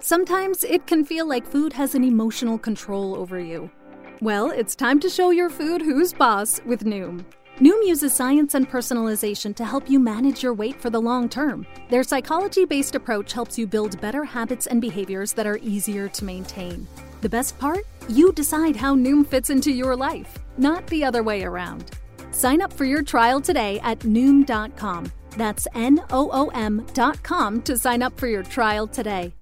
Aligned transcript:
Sometimes 0.00 0.62
it 0.64 0.86
can 0.86 1.04
feel 1.04 1.26
like 1.26 1.46
food 1.46 1.72
has 1.72 1.94
an 1.94 2.04
emotional 2.04 2.56
control 2.56 3.16
over 3.16 3.40
you. 3.40 3.70
Well, 4.20 4.50
it's 4.50 4.76
time 4.76 5.00
to 5.00 5.08
show 5.08 5.30
your 5.30 5.50
food 5.50 5.82
who's 5.82 6.12
boss 6.12 6.60
with 6.64 6.84
Noom. 6.84 7.24
Noom 7.58 7.84
uses 7.86 8.14
science 8.14 8.54
and 8.54 8.70
personalization 8.70 9.54
to 9.56 9.64
help 9.64 9.90
you 9.90 9.98
manage 9.98 10.42
your 10.42 10.54
weight 10.54 10.80
for 10.80 10.90
the 10.90 11.00
long 11.00 11.28
term. 11.28 11.66
Their 11.88 12.04
psychology 12.04 12.64
based 12.64 12.94
approach 12.94 13.32
helps 13.32 13.58
you 13.58 13.66
build 13.66 14.00
better 14.00 14.24
habits 14.24 14.68
and 14.68 14.80
behaviors 14.80 15.32
that 15.32 15.46
are 15.46 15.58
easier 15.58 16.08
to 16.08 16.24
maintain. 16.24 16.86
The 17.20 17.28
best 17.28 17.58
part? 17.58 17.84
You 18.08 18.32
decide 18.32 18.76
how 18.76 18.94
Noom 18.94 19.26
fits 19.26 19.50
into 19.50 19.72
your 19.72 19.96
life, 19.96 20.38
not 20.56 20.86
the 20.86 21.04
other 21.04 21.24
way 21.24 21.42
around. 21.42 21.90
Sign 22.30 22.62
up 22.62 22.72
for 22.72 22.84
your 22.84 23.02
trial 23.02 23.40
today 23.40 23.80
at 23.80 23.98
Noom.com. 24.00 25.10
That's 25.30 25.66
N 25.74 26.04
O 26.10 26.30
O 26.32 26.48
M.com 26.48 27.62
to 27.62 27.76
sign 27.76 28.02
up 28.02 28.18
for 28.18 28.28
your 28.28 28.44
trial 28.44 28.86
today. 28.86 29.34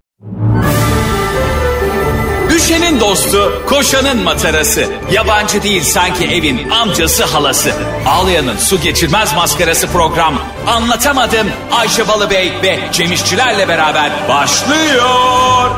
Düşenin 2.56 3.00
dostu, 3.00 3.62
koşanın 3.66 4.22
matarası. 4.22 4.84
Yabancı 5.12 5.62
değil 5.62 5.82
sanki 5.82 6.24
evin 6.24 6.70
amcası 6.70 7.24
halası. 7.24 7.70
Ağlayanın 8.06 8.56
su 8.56 8.80
geçirmez 8.80 9.34
maskarası 9.34 9.86
program. 9.86 10.34
Anlatamadım 10.66 11.46
Ayşe 11.72 12.08
Balıbey 12.08 12.52
ve 12.62 12.78
Cemişçilerle 12.92 13.68
beraber 13.68 14.10
başlıyor. 14.28 15.70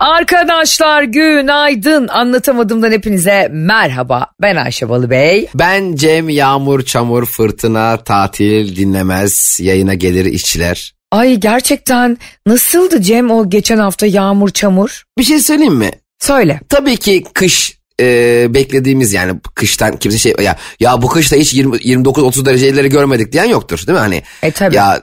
Arkadaşlar 0.00 1.02
günaydın. 1.02 2.08
Anlatamadığımdan 2.08 2.92
hepinize 2.92 3.48
merhaba. 3.52 4.26
Ben 4.42 4.56
Ayşe 4.56 4.88
Balıbey. 4.88 5.48
Ben 5.54 5.94
Cem 5.94 6.28
Yağmur, 6.28 6.82
Çamur, 6.82 7.26
Fırtına, 7.26 7.96
Tatil, 7.96 8.76
Dinlemez, 8.76 9.60
Yayına 9.60 9.94
Gelir 9.94 10.24
işçiler. 10.24 10.97
Ay 11.10 11.36
gerçekten 11.36 12.18
nasıldı 12.46 13.02
Cem 13.02 13.30
o 13.30 13.50
geçen 13.50 13.78
hafta 13.78 14.06
yağmur 14.06 14.50
çamur? 14.50 15.04
Bir 15.18 15.24
şey 15.24 15.38
söyleyeyim 15.38 15.74
mi? 15.74 15.90
Söyle. 16.18 16.60
Tabii 16.68 16.96
ki 16.96 17.24
kış 17.34 17.78
e, 18.00 18.46
beklediğimiz 18.54 19.12
yani 19.12 19.40
kıştan 19.54 19.96
kimse 19.96 20.18
şey 20.18 20.34
ya 20.42 20.56
ya 20.80 21.02
bu 21.02 21.08
kışta 21.08 21.36
hiç 21.36 21.54
20 21.54 21.76
29 21.82 22.24
30 22.24 22.46
dereceleri 22.46 22.88
görmedik 22.88 23.32
diyen 23.32 23.44
yoktur 23.44 23.86
değil 23.86 23.98
mi 23.98 24.00
hani? 24.00 24.22
E 24.42 24.50
tabii. 24.50 24.76
Ya 24.76 25.02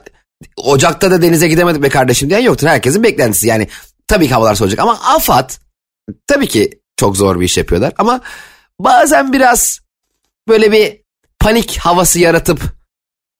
Ocak'ta 0.56 1.10
da 1.10 1.22
denize 1.22 1.48
gidemedik 1.48 1.82
be 1.82 1.88
kardeşim 1.88 2.30
diyen 2.30 2.40
yoktur. 2.40 2.66
Herkesin 2.66 3.02
beklentisi 3.02 3.46
yani 3.46 3.68
tabii 4.06 4.28
ki 4.28 4.34
havalar 4.34 4.54
soğuyacak 4.54 4.80
ama 4.80 5.00
AFAD 5.14 5.50
tabii 6.26 6.46
ki 6.48 6.70
çok 6.96 7.16
zor 7.16 7.40
bir 7.40 7.44
iş 7.44 7.58
yapıyorlar 7.58 7.92
ama 7.98 8.20
bazen 8.80 9.32
biraz 9.32 9.80
böyle 10.48 10.72
bir 10.72 11.00
panik 11.40 11.78
havası 11.78 12.18
yaratıp 12.18 12.75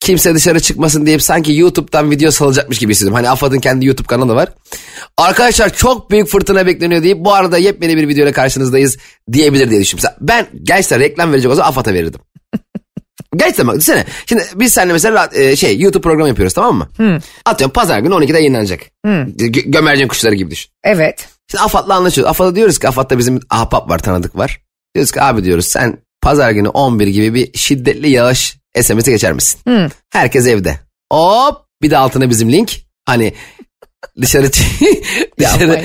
kimse 0.00 0.34
dışarı 0.34 0.60
çıkmasın 0.60 1.06
deyip 1.06 1.22
sanki 1.22 1.52
YouTube'dan 1.56 2.10
video 2.10 2.30
salacakmış 2.30 2.78
gibi 2.78 2.92
hissediyorum. 2.92 3.16
Hani 3.16 3.30
AFAD'ın 3.30 3.58
kendi 3.58 3.86
YouTube 3.86 4.06
kanalı 4.06 4.34
var. 4.34 4.48
Arkadaşlar 5.18 5.74
çok 5.74 6.10
büyük 6.10 6.28
fırtına 6.28 6.66
bekleniyor 6.66 7.02
deyip 7.02 7.18
bu 7.18 7.34
arada 7.34 7.58
yepyeni 7.58 7.96
bir 7.96 8.08
videoyla 8.08 8.32
karşınızdayız 8.32 8.96
diyebilir 9.32 9.70
diye 9.70 9.80
düşünüyorum. 9.80 10.14
Ben 10.20 10.46
gerçekten 10.62 11.00
reklam 11.00 11.32
verecek 11.32 11.50
olsam 11.50 11.66
AFAD'a 11.68 11.94
verirdim. 11.94 12.20
Gerçekten 13.36 13.66
bak 13.66 13.74
düşünsene. 13.74 14.04
Şimdi 14.26 14.42
biz 14.54 14.72
seninle 14.72 14.92
mesela 14.92 15.30
e, 15.34 15.56
şey 15.56 15.80
YouTube 15.80 16.02
programı 16.02 16.28
yapıyoruz 16.28 16.54
tamam 16.54 16.76
mı? 16.76 16.88
Atıyorum 17.44 17.72
pazar 17.72 17.98
günü 17.98 18.14
12'de 18.14 18.38
yayınlanacak. 18.38 18.80
Gö- 19.36 19.70
gömercen 19.70 20.08
kuşları 20.08 20.34
gibi 20.34 20.50
düşün. 20.50 20.70
Evet. 20.84 21.28
Şimdi 21.50 21.62
AFAD'la 21.62 21.94
anlaşıyoruz. 21.94 22.30
AFAD'a 22.30 22.56
diyoruz 22.56 22.78
ki 22.78 22.88
AFAD'da 22.88 23.18
bizim 23.18 23.40
ahbap 23.50 23.90
var 23.90 23.98
tanıdık 23.98 24.36
var. 24.36 24.60
Diyoruz 24.94 25.12
ki 25.12 25.22
abi 25.22 25.44
diyoruz 25.44 25.66
sen 25.66 25.98
pazar 26.22 26.50
günü 26.50 26.68
11 26.68 27.06
gibi 27.06 27.34
bir 27.34 27.58
şiddetli 27.58 28.10
yağış 28.10 28.56
SMS'e 28.82 29.10
geçer 29.10 29.32
misin? 29.32 29.60
Herkes 30.12 30.46
evde. 30.46 30.80
Hop 31.12 31.66
bir 31.82 31.90
de 31.90 31.96
altına 31.96 32.30
bizim 32.30 32.52
link. 32.52 32.72
Hani 33.06 33.34
dışarı 34.20 34.50
dışarı, 35.38 35.84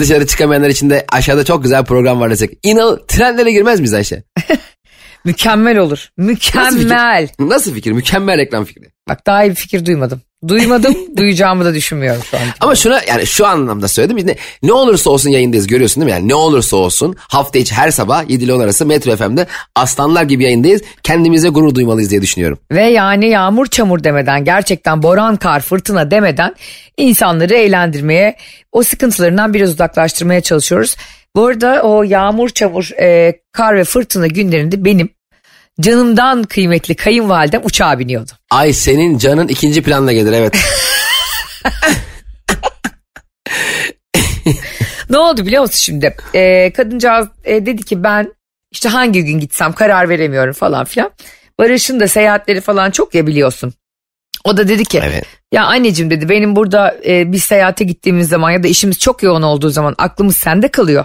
dışarı 0.00 0.26
çıkamayanlar 0.26 0.68
için 0.68 0.90
de 0.90 1.06
aşağıda 1.12 1.44
çok 1.44 1.62
güzel 1.62 1.84
program 1.84 2.20
var 2.20 2.30
desek. 2.30 2.58
İnanın 2.62 3.02
trendlere 3.08 3.52
girmez 3.52 3.80
miyiz 3.80 3.94
Ayşe? 3.94 4.22
Mükemmel 5.24 5.78
olur. 5.78 6.08
Nasıl 6.18 6.30
Mükemmel. 6.32 7.26
fikir? 7.28 7.48
Nasıl 7.48 7.74
fikir? 7.74 7.92
Mükemmel 7.92 8.36
reklam 8.38 8.64
fikri. 8.64 8.90
Bak 9.08 9.26
daha 9.26 9.44
iyi 9.44 9.50
bir 9.50 9.54
fikir 9.54 9.86
duymadım. 9.86 10.22
Duymadım, 10.48 10.96
duyacağımı 11.16 11.64
da 11.64 11.74
düşünmüyorum 11.74 12.22
şu 12.30 12.36
an. 12.36 12.42
Ama 12.60 12.74
şuna 12.74 13.00
yani 13.08 13.26
şu 13.26 13.46
anlamda 13.46 13.88
söyledim. 13.88 14.26
Ne, 14.26 14.36
ne 14.62 14.72
olursa 14.72 15.10
olsun 15.10 15.30
yayındayız 15.30 15.66
görüyorsun 15.66 16.00
değil 16.00 16.12
mi? 16.12 16.18
Yani 16.18 16.28
ne 16.28 16.34
olursa 16.34 16.76
olsun 16.76 17.16
hafta 17.18 17.58
içi 17.58 17.74
her 17.74 17.90
sabah 17.90 18.30
7 18.30 18.44
ile 18.44 18.54
10 18.54 18.60
arası 18.60 18.86
Metro 18.86 19.16
FM'de 19.16 19.46
aslanlar 19.74 20.22
gibi 20.22 20.44
yayındayız. 20.44 20.82
Kendimize 21.02 21.48
gurur 21.48 21.74
duymalıyız 21.74 22.10
diye 22.10 22.22
düşünüyorum. 22.22 22.58
Ve 22.72 22.82
yani 22.82 23.28
yağmur 23.28 23.66
çamur 23.66 24.04
demeden 24.04 24.44
gerçekten 24.44 25.02
boran 25.02 25.36
kar 25.36 25.60
fırtına 25.60 26.10
demeden 26.10 26.54
insanları 26.96 27.54
eğlendirmeye 27.54 28.36
o 28.72 28.82
sıkıntılarından 28.82 29.54
biraz 29.54 29.70
uzaklaştırmaya 29.70 30.40
çalışıyoruz. 30.40 30.96
Bu 31.36 31.46
arada 31.46 31.82
o 31.82 32.02
yağmur 32.02 32.48
çamur 32.48 32.90
e, 33.00 33.40
kar 33.52 33.76
ve 33.76 33.84
fırtına 33.84 34.26
günlerinde 34.26 34.84
benim 34.84 35.08
canımdan 35.80 36.42
kıymetli 36.42 36.94
kayınvalidem 36.94 37.60
uçağa 37.64 37.98
biniyordu. 37.98 38.30
Ay 38.50 38.72
senin 38.72 39.18
canın 39.18 39.48
ikinci 39.48 39.82
planla 39.82 40.12
gelir 40.12 40.32
evet. 40.32 40.56
Ne 45.10 45.18
oldu 45.18 45.46
biliyor 45.46 45.62
musun 45.62 45.76
şimdi? 45.76 46.16
E, 46.34 46.72
kadıncağız 46.72 47.28
e, 47.44 47.66
dedi 47.66 47.82
ki 47.82 48.02
ben 48.04 48.34
işte 48.72 48.88
hangi 48.88 49.24
gün 49.24 49.40
gitsem 49.40 49.72
karar 49.72 50.08
veremiyorum 50.08 50.52
falan 50.52 50.84
filan. 50.84 51.10
Barış'ın 51.58 52.00
da 52.00 52.08
seyahatleri 52.08 52.60
falan 52.60 52.90
çok 52.90 53.14
ya 53.14 53.26
biliyorsun. 53.26 53.74
O 54.44 54.56
da 54.56 54.68
dedi 54.68 54.84
ki 54.84 55.00
Evet. 55.04 55.24
ya 55.52 55.64
anneciğim 55.64 56.10
dedi 56.10 56.28
benim 56.28 56.56
burada 56.56 56.96
e, 57.06 57.32
bir 57.32 57.38
seyahate 57.38 57.84
gittiğimiz 57.84 58.28
zaman 58.28 58.50
ya 58.50 58.62
da 58.62 58.68
işimiz 58.68 58.98
çok 58.98 59.22
yoğun 59.22 59.42
olduğu 59.42 59.70
zaman 59.70 59.94
aklımız 59.98 60.36
sende 60.36 60.68
kalıyor. 60.68 61.04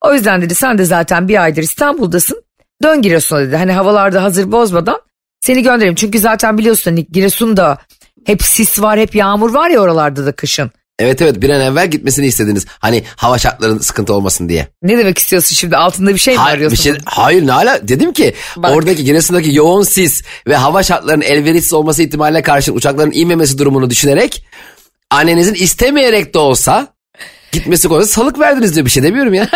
O 0.00 0.14
yüzden 0.14 0.42
dedi 0.42 0.54
sen 0.54 0.78
de 0.78 0.84
zaten 0.84 1.28
bir 1.28 1.42
aydır 1.42 1.62
İstanbul'dasın. 1.62 2.44
Dön 2.84 3.02
Giresun'a 3.02 3.40
dedi. 3.40 3.56
Hani 3.56 3.72
havalarda 3.72 4.22
hazır 4.22 4.52
bozmadan 4.52 5.00
seni 5.40 5.62
göndereyim. 5.62 5.94
Çünkü 5.94 6.18
zaten 6.18 6.58
biliyorsun 6.58 6.90
hani 6.90 7.06
Giresun'da 7.12 7.78
hep 8.24 8.42
sis 8.42 8.80
var 8.80 8.98
hep 8.98 9.14
yağmur 9.14 9.54
var 9.54 9.70
ya 9.70 9.80
oralarda 9.80 10.26
da 10.26 10.32
kışın. 10.32 10.70
Evet 10.98 11.22
evet 11.22 11.42
bir 11.42 11.50
an 11.50 11.60
evvel 11.60 11.90
gitmesini 11.90 12.26
istediniz. 12.26 12.66
Hani 12.78 13.04
hava 13.16 13.38
şartlarının 13.38 13.78
sıkıntı 13.78 14.14
olmasın 14.14 14.48
diye. 14.48 14.68
Ne 14.82 14.98
demek 14.98 15.18
istiyorsun 15.18 15.54
şimdi 15.54 15.76
altında 15.76 16.14
bir 16.14 16.18
şey 16.18 16.34
mi 16.34 16.38
Hayır, 16.38 16.54
bir 16.54 16.56
arıyorsun? 16.56 16.82
şey, 16.82 16.94
hayır 17.04 17.46
ne 17.46 17.52
ala 17.52 17.88
dedim 17.88 18.12
ki 18.12 18.34
Bak. 18.56 18.70
oradaki 18.70 19.04
Giresun'daki 19.04 19.54
yoğun 19.54 19.82
sis 19.82 20.22
ve 20.46 20.56
hava 20.56 20.82
şartlarının 20.82 21.24
elverişsiz 21.24 21.72
olması 21.72 22.02
ihtimaline 22.02 22.42
karşı 22.42 22.72
uçakların 22.72 23.12
inmemesi 23.14 23.58
durumunu 23.58 23.90
düşünerek 23.90 24.44
annenizin 25.10 25.54
istemeyerek 25.54 26.34
de 26.34 26.38
olsa 26.38 26.93
gitmesi 27.54 27.88
konusunda 27.88 28.12
salık 28.12 28.38
verdiniz 28.38 28.74
diyor 28.74 28.86
bir 28.86 28.90
şey 28.90 29.02
demiyorum 29.02 29.34
ya. 29.34 29.48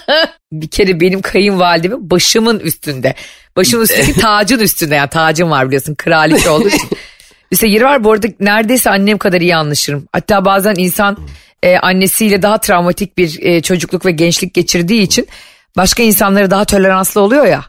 bir 0.52 0.68
kere 0.68 1.00
benim 1.00 1.22
kayınvalidemin 1.22 2.10
başımın 2.10 2.60
üstünde. 2.60 3.14
Başımın 3.56 3.84
üstündeki 3.84 4.14
tacın 4.20 4.58
üstünde 4.58 4.94
yani 4.94 5.10
tacım 5.10 5.50
var 5.50 5.66
biliyorsun 5.66 5.94
kraliçe 5.94 6.50
olduğu 6.50 6.68
için. 6.68 6.88
Üste 7.50 7.68
yeri 7.68 7.84
var 7.84 8.04
bu 8.04 8.12
arada 8.12 8.26
neredeyse 8.40 8.90
annem 8.90 9.18
kadar 9.18 9.40
iyi 9.40 9.56
anlaşırım. 9.56 10.06
Hatta 10.12 10.44
bazen 10.44 10.74
insan 10.78 11.16
e, 11.62 11.76
annesiyle 11.76 12.42
daha 12.42 12.58
travmatik 12.58 13.18
bir 13.18 13.42
e, 13.42 13.62
çocukluk 13.62 14.06
ve 14.06 14.10
gençlik 14.10 14.54
geçirdiği 14.54 15.02
için 15.02 15.28
başka 15.76 16.02
insanlara 16.02 16.50
daha 16.50 16.64
toleranslı 16.64 17.20
oluyor 17.20 17.46
ya. 17.46 17.64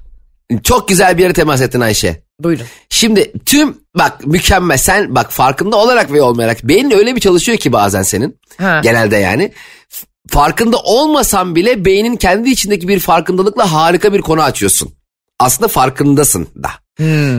Çok 0.64 0.88
güzel 0.88 1.18
bir 1.18 1.24
yere 1.24 1.34
temas 1.34 1.62
ettin 1.62 1.80
Ayşe. 1.80 2.24
Buyurun. 2.44 2.66
Şimdi 2.90 3.32
tüm 3.46 3.78
bak 3.98 4.26
mükemmel 4.26 4.78
sen 4.78 5.16
bak 5.16 5.32
farkında 5.32 5.76
olarak 5.78 6.12
ve 6.12 6.22
olmayarak 6.22 6.64
beynin 6.64 6.92
öyle 6.92 7.16
bir 7.16 7.22
çalışıyor 7.22 7.58
ki 7.58 7.74
bazen 7.74 8.02
senin 8.02 8.40
Ha. 8.58 8.82
genelde 8.84 9.18
yani 9.18 9.52
farkında 10.30 10.78
olmasan 10.78 11.56
bile 11.56 11.86
beynin 11.86 12.16
kendi 12.16 12.50
içindeki 12.50 12.88
bir 12.88 13.00
farkındalıkla 13.00 13.72
harika 13.72 14.14
bir 14.14 14.22
konu 14.22 14.42
açıyorsun. 14.42 14.94
Aslında 15.40 15.68
farkındasın 15.68 16.48
da. 16.64 16.70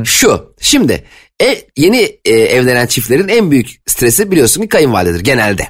Şu 0.04 0.54
şimdi 0.60 1.04
e, 1.42 1.64
yeni 1.76 2.18
e, 2.24 2.30
evlenen 2.32 2.86
çiftlerin 2.86 3.28
en 3.28 3.50
büyük 3.50 3.70
stresi 3.86 4.30
biliyorsun 4.30 4.62
ki 4.62 4.68
kayınvalidedir 4.68 5.24
genelde. 5.24 5.68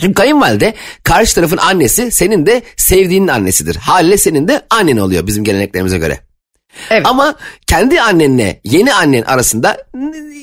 Şimdi 0.00 0.14
kayınvalide 0.14 0.74
karşı 1.02 1.34
tarafın 1.34 1.56
annesi 1.56 2.10
senin 2.10 2.46
de 2.46 2.62
sevdiğinin 2.76 3.28
annesidir. 3.28 3.76
Haliyle 3.76 4.18
senin 4.18 4.48
de 4.48 4.66
annen 4.70 4.96
oluyor 4.96 5.26
bizim 5.26 5.44
geleneklerimize 5.44 5.98
göre. 5.98 6.25
Evet. 6.90 7.06
Ama 7.06 7.34
kendi 7.66 8.00
annenle 8.00 8.60
yeni 8.64 8.94
annen 8.94 9.22
arasında 9.22 9.76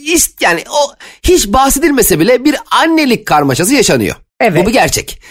ist 0.06 0.42
yani 0.42 0.64
o 0.70 0.94
hiç 1.24 1.48
bahsedilmese 1.48 2.20
bile 2.20 2.46
bir 2.46 2.56
annelik 2.72 3.26
karmaşası 3.26 3.74
yaşanıyor. 3.74 4.16
Evet. 4.44 4.64
Bu 4.64 4.68
bir 4.68 4.74
gerçek. 4.74 5.22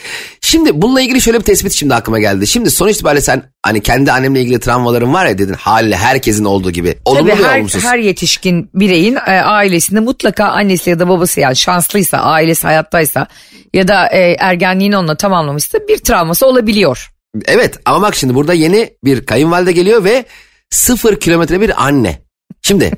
Şimdi 0.41 0.83
bununla 0.83 1.01
ilgili 1.01 1.21
şöyle 1.21 1.39
bir 1.39 1.45
tespit 1.45 1.73
şimdi 1.73 1.95
aklıma 1.95 2.19
geldi. 2.19 2.47
Şimdi 2.47 2.71
sonuç 2.71 2.95
itibariyle 2.95 3.21
sen 3.21 3.43
hani 3.63 3.81
kendi 3.81 4.13
annemle 4.13 4.41
ilgili 4.41 4.61
travmaların 4.61 5.15
var 5.15 5.27
ya 5.27 5.39
dedin 5.39 5.53
haliyle 5.55 5.97
herkesin 5.97 6.45
olduğu 6.45 6.71
gibi. 6.71 6.95
Olumlu 7.05 7.31
Tabii 7.31 7.43
her, 7.43 7.59
olumsuz. 7.59 7.85
her 7.85 7.99
yetişkin 7.99 8.71
bireyin 8.75 9.15
e, 9.15 9.31
ailesinde 9.31 10.01
mutlaka 10.01 10.45
annesi 10.45 10.91
ya 10.91 10.99
da 10.99 11.09
babası 11.09 11.41
yani 11.41 11.57
şanslıysa 11.57 12.19
ailesi 12.19 12.67
hayattaysa 12.67 13.27
ya 13.75 13.89
da 13.89 14.07
e, 14.07 14.37
ergenliğini 14.39 14.97
onunla 14.97 15.17
tamamlamışsa 15.17 15.79
bir 15.89 15.99
travması 15.99 16.47
olabiliyor. 16.47 17.11
Evet 17.47 17.79
ama 17.85 18.03
bak 18.03 18.15
şimdi 18.15 18.35
burada 18.35 18.55
yeni 18.55 18.91
bir 19.05 19.27
kayınvalide 19.27 19.73
geliyor 19.73 20.05
ve 20.05 20.25
sıfır 20.73 21.21
kilometre 21.21 21.61
bir 21.61 21.85
anne. 21.87 22.23
Şimdi 22.63 22.93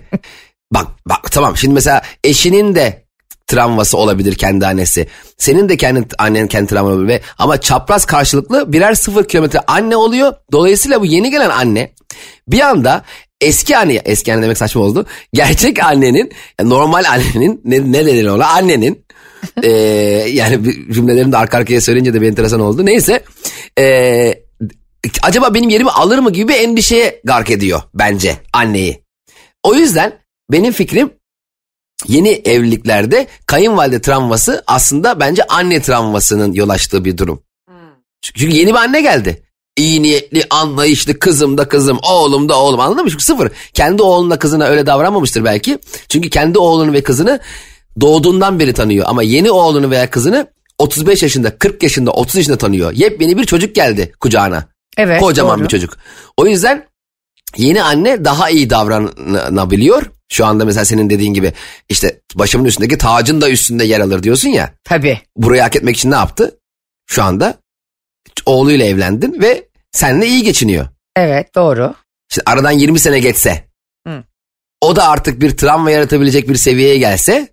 bak 0.75 0.87
bak 1.07 1.33
tamam 1.33 1.57
şimdi 1.57 1.75
mesela 1.75 2.03
eşinin 2.25 2.75
de 2.75 3.05
travması 3.47 3.97
olabilir 3.99 4.35
kendi 4.35 4.67
annesi. 4.67 5.07
Senin 5.39 5.69
de 5.69 5.77
kendi 5.77 6.07
annen 6.19 6.49
kendi 6.49 6.67
travman 6.67 6.93
olabilir. 6.93 7.21
Ama 7.39 7.61
çapraz 7.61 8.05
karşılıklı 8.05 8.73
birer 8.73 8.95
sıfır 8.95 9.29
kilometre 9.29 9.61
anne 9.67 9.97
oluyor. 9.97 10.33
Dolayısıyla 10.53 11.01
bu 11.01 11.07
yeni 11.07 11.31
gelen 11.31 11.51
anne 11.51 11.93
bir 12.49 12.61
anda 12.61 13.05
eski 13.41 13.77
anne, 13.77 13.95
eski 14.05 14.33
anne 14.33 14.43
demek 14.43 14.59
saçma 14.59 14.83
oldu. 14.83 15.07
Gerçek 15.33 15.85
annenin, 15.85 16.33
normal 16.63 17.05
annenin, 17.05 17.61
ne, 17.65 17.93
ne 17.93 18.07
denir 18.07 18.27
ona? 18.27 18.47
Annenin, 18.47 19.05
e, 19.63 19.71
yani 20.33 20.59
cümlelerini 20.93 21.33
de 21.33 21.37
arka 21.37 21.59
arkaya 21.59 21.81
söyleyince 21.81 22.15
de 22.15 22.21
bir 22.21 22.29
enteresan 22.29 22.61
oldu. 22.61 22.87
Neyse, 22.87 23.23
e, 23.79 24.44
acaba 25.23 25.55
benim 25.55 25.69
yerimi 25.71 25.91
alır 25.91 26.19
mı 26.19 26.33
gibi 26.33 26.49
bir 26.49 26.55
endişeye 26.55 27.21
gark 27.25 27.51
ediyor 27.51 27.83
bence 27.95 28.37
anneyi. 28.53 29.05
O 29.63 29.75
yüzden 29.75 30.19
benim 30.53 30.73
fikrim 30.73 31.11
yeni 32.09 32.29
evliliklerde 32.29 33.27
kayınvalide 33.47 34.01
travması 34.01 34.65
aslında 34.67 35.21
bence 35.21 35.45
anne 35.45 35.83
travmasının 35.83 36.53
yol 36.53 36.69
açtığı 36.69 37.05
bir 37.05 37.19
durum. 37.19 37.43
Çünkü 38.23 38.57
yeni 38.57 38.71
bir 38.71 38.79
anne 38.79 39.01
geldi. 39.01 39.43
İyi 39.77 40.03
niyetli, 40.03 40.45
anlayışlı 40.51 41.19
kızım 41.19 41.59
da 41.59 41.69
kızım, 41.69 41.99
oğlum 42.03 42.49
da 42.49 42.61
oğlum 42.61 42.81
anladın 42.81 43.05
mı? 43.05 43.11
Çünkü 43.11 43.25
sıfır. 43.25 43.53
Kendi 43.75 44.03
oğluna 44.03 44.39
kızına 44.39 44.65
öyle 44.65 44.87
davranmamıştır 44.87 45.45
belki. 45.45 45.79
Çünkü 46.09 46.31
kendi 46.31 46.59
oğlunu 46.59 46.93
ve 46.93 47.03
kızını 47.03 47.41
doğduğundan 48.01 48.59
beri 48.59 48.73
tanıyor. 48.73 49.07
Ama 49.09 49.23
yeni 49.23 49.51
oğlunu 49.51 49.91
veya 49.91 50.11
kızını 50.11 50.47
35 50.79 51.23
yaşında, 51.23 51.59
40 51.59 51.83
yaşında, 51.83 52.11
30 52.11 52.37
yaşında 52.37 52.59
tanıyor. 52.59 52.93
Yepyeni 52.93 53.39
bir 53.39 53.45
çocuk 53.45 53.75
geldi 53.75 54.13
kucağına. 54.21 54.74
Evet 54.97 55.21
Kocaman 55.21 55.59
doğru. 55.59 55.65
bir 55.65 55.69
çocuk. 55.71 55.99
O 56.37 56.47
yüzden 56.47 56.87
yeni 57.57 57.83
anne 57.83 58.25
daha 58.25 58.51
iyi 58.51 58.71
davranabiliyor. 58.71 60.03
Şu 60.33 60.47
anda 60.47 60.65
mesela 60.65 60.85
senin 60.85 61.11
dediğin 61.11 61.35
gibi 61.35 61.53
işte 61.89 62.21
başımın 62.35 62.65
üstündeki 62.65 62.99
tacın 62.99 63.41
da 63.41 63.51
üstünde 63.51 63.85
yer 63.85 64.01
alır 64.01 64.23
diyorsun 64.23 64.49
ya. 64.49 64.73
Tabii. 64.85 65.21
Burayı 65.37 65.63
hak 65.63 65.77
etmek 65.77 65.97
için 65.97 66.11
ne 66.11 66.15
yaptı? 66.15 66.59
Şu 67.07 67.23
anda 67.23 67.55
oğluyla 68.47 68.87
evlendin 68.87 69.43
ve 69.43 69.69
seninle 69.93 70.27
iyi 70.27 70.43
geçiniyor. 70.43 70.87
Evet 71.17 71.55
doğru. 71.55 71.95
İşte 72.31 72.43
aradan 72.47 72.71
20 72.71 72.99
sene 72.99 73.21
geçse 73.21 73.65
Hı. 74.07 74.25
o 74.81 74.97
da 74.97 75.09
artık 75.09 75.41
bir 75.41 75.57
travma 75.57 75.91
yaratabilecek 75.91 76.49
bir 76.49 76.57
seviyeye 76.57 76.99
gelse 76.99 77.49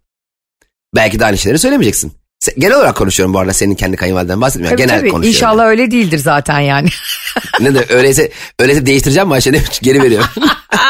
belki 0.96 1.20
de 1.20 1.26
aynı 1.26 1.38
şeyleri 1.38 1.60
söylemeyeceksin. 1.60 2.14
Se- 2.42 2.60
Genel 2.60 2.76
olarak 2.78 2.96
konuşuyorum 2.96 3.34
bu 3.34 3.40
arada 3.40 3.54
senin 3.54 3.76
kendi 3.76 3.98
kayınvaliden 3.98 4.42
bahsetmiyorum. 4.42 4.78
Tabii 4.78 4.88
Genel 4.88 5.00
tabii. 5.00 5.10
konuşuyorum. 5.10 5.36
İnşallah 5.36 5.66
öyle 5.66 5.92
değildir 5.92 6.18
zaten 6.18 6.60
yani. 6.60 6.90
Ne 7.60 7.76
de 7.76 7.86
öyleyse, 7.90 8.32
öyleyse 8.60 8.86
değiştireceğim 8.86 9.28
mi 9.28 9.34
Ayşe? 9.34 9.54
Demiş, 9.54 9.80
Geri 9.82 10.02
veriyor. 10.04 10.24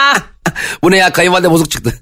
bu 0.84 0.92
ne 0.92 0.98
ya 0.98 1.12
kayınvalide 1.12 1.52
bozuk 1.52 1.72
çıktı. 1.72 1.94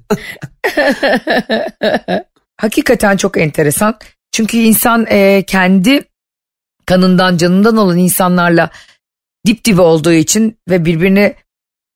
Hakikaten 2.57 3.18
çok 3.18 3.38
enteresan. 3.38 4.00
Çünkü 4.31 4.57
insan 4.57 5.06
e, 5.10 5.44
kendi 5.48 6.04
kanından 6.86 7.38
canından 7.38 7.78
olan 7.78 7.98
insanlarla 7.98 8.69
dip 9.48 9.66
dibe 9.66 9.81
olduğu 9.81 10.13
için 10.13 10.57
ve 10.69 10.86
birbirine 10.86 11.36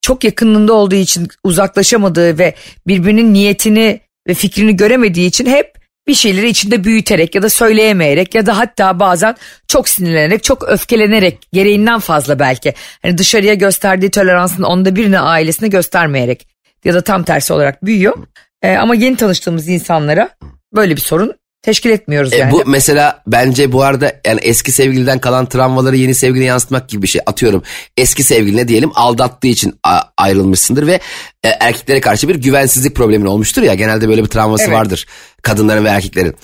çok 0.01 0.23
yakınlığında 0.23 0.73
olduğu 0.73 0.95
için 0.95 1.27
uzaklaşamadığı 1.43 2.37
ve 2.39 2.55
birbirinin 2.87 3.33
niyetini 3.33 3.99
ve 4.27 4.33
fikrini 4.33 4.75
göremediği 4.75 5.27
için 5.27 5.45
hep 5.45 5.82
bir 6.07 6.13
şeyleri 6.13 6.49
içinde 6.49 6.83
büyüterek 6.83 7.35
ya 7.35 7.41
da 7.41 7.49
söyleyemeyerek 7.49 8.35
ya 8.35 8.45
da 8.45 8.57
hatta 8.57 8.99
bazen 8.99 9.35
çok 9.67 9.89
sinirlenerek, 9.89 10.43
çok 10.43 10.69
öfkelenerek 10.69 11.47
gereğinden 11.53 11.99
fazla 11.99 12.39
belki. 12.39 12.73
Hani 13.01 13.17
dışarıya 13.17 13.53
gösterdiği 13.53 14.11
toleransın 14.11 14.63
onda 14.63 14.95
birine 14.95 15.19
ailesine 15.19 15.67
göstermeyerek 15.67 16.47
ya 16.85 16.93
da 16.93 17.01
tam 17.01 17.23
tersi 17.23 17.53
olarak 17.53 17.85
büyüyor. 17.85 18.17
Ee, 18.61 18.75
ama 18.75 18.95
yeni 18.95 19.15
tanıştığımız 19.15 19.67
insanlara 19.67 20.29
böyle 20.73 20.95
bir 20.95 21.01
sorun 21.01 21.33
teşkil 21.63 21.89
etmiyoruz 21.89 22.33
E, 22.33 22.37
yani. 22.37 22.51
bu 22.51 22.63
mesela 22.65 23.21
bence 23.27 23.71
bu 23.71 23.83
arada 23.83 24.13
yani 24.25 24.39
eski 24.43 24.71
sevgiliden 24.71 25.19
kalan 25.19 25.45
travmaları 25.45 25.95
yeni 25.95 26.15
sevgiline 26.15 26.45
yansıtmak 26.45 26.89
gibi 26.89 27.01
bir 27.01 27.07
şey. 27.07 27.21
Atıyorum 27.25 27.63
eski 27.97 28.23
sevgiline 28.23 28.67
diyelim 28.67 28.91
aldattığı 28.95 29.47
için 29.47 29.79
ayrılmışsındır 30.17 30.87
ve 30.87 30.99
e, 31.43 31.47
erkeklere 31.49 32.01
karşı 32.01 32.27
bir 32.29 32.35
güvensizlik 32.35 32.95
problemin 32.95 33.25
olmuştur 33.25 33.61
ya. 33.61 33.73
Genelde 33.73 34.09
böyle 34.09 34.23
bir 34.23 34.29
travması 34.29 34.63
Evet. 34.63 34.73
vardır 34.73 35.05
kadınların 35.41 35.85
ve 35.85 35.89
erkeklerin. 35.89 36.35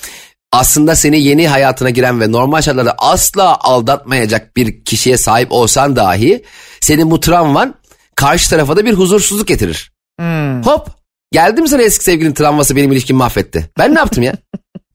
Aslında 0.51 0.95
seni 0.95 1.21
yeni 1.21 1.47
hayatına 1.47 1.89
giren 1.89 2.21
ve 2.21 2.31
normal 2.31 2.61
şartlarda 2.61 2.95
asla 2.97 3.57
aldatmayacak 3.59 4.55
bir 4.55 4.83
kişiye 4.85 5.17
sahip 5.17 5.51
olsan 5.51 5.95
dahi 5.95 6.43
senin 6.81 7.11
bu 7.11 7.19
travman 7.19 7.75
karşı 8.15 8.49
tarafa 8.49 8.77
da 8.77 8.85
bir 8.85 8.93
huzursuzluk 8.93 9.47
getirir. 9.47 9.91
Hmm. 10.19 10.61
Hop 10.63 10.87
geldi 11.31 11.61
mi 11.61 11.69
sana 11.69 11.81
eski 11.81 12.03
sevgilinin 12.03 12.33
travması 12.33 12.75
benim 12.75 12.91
ilişkimi 12.91 13.17
mahvetti. 13.17 13.69
Ben 13.77 13.95
ne 13.95 13.99
yaptım 13.99 14.23
ya? 14.23 14.33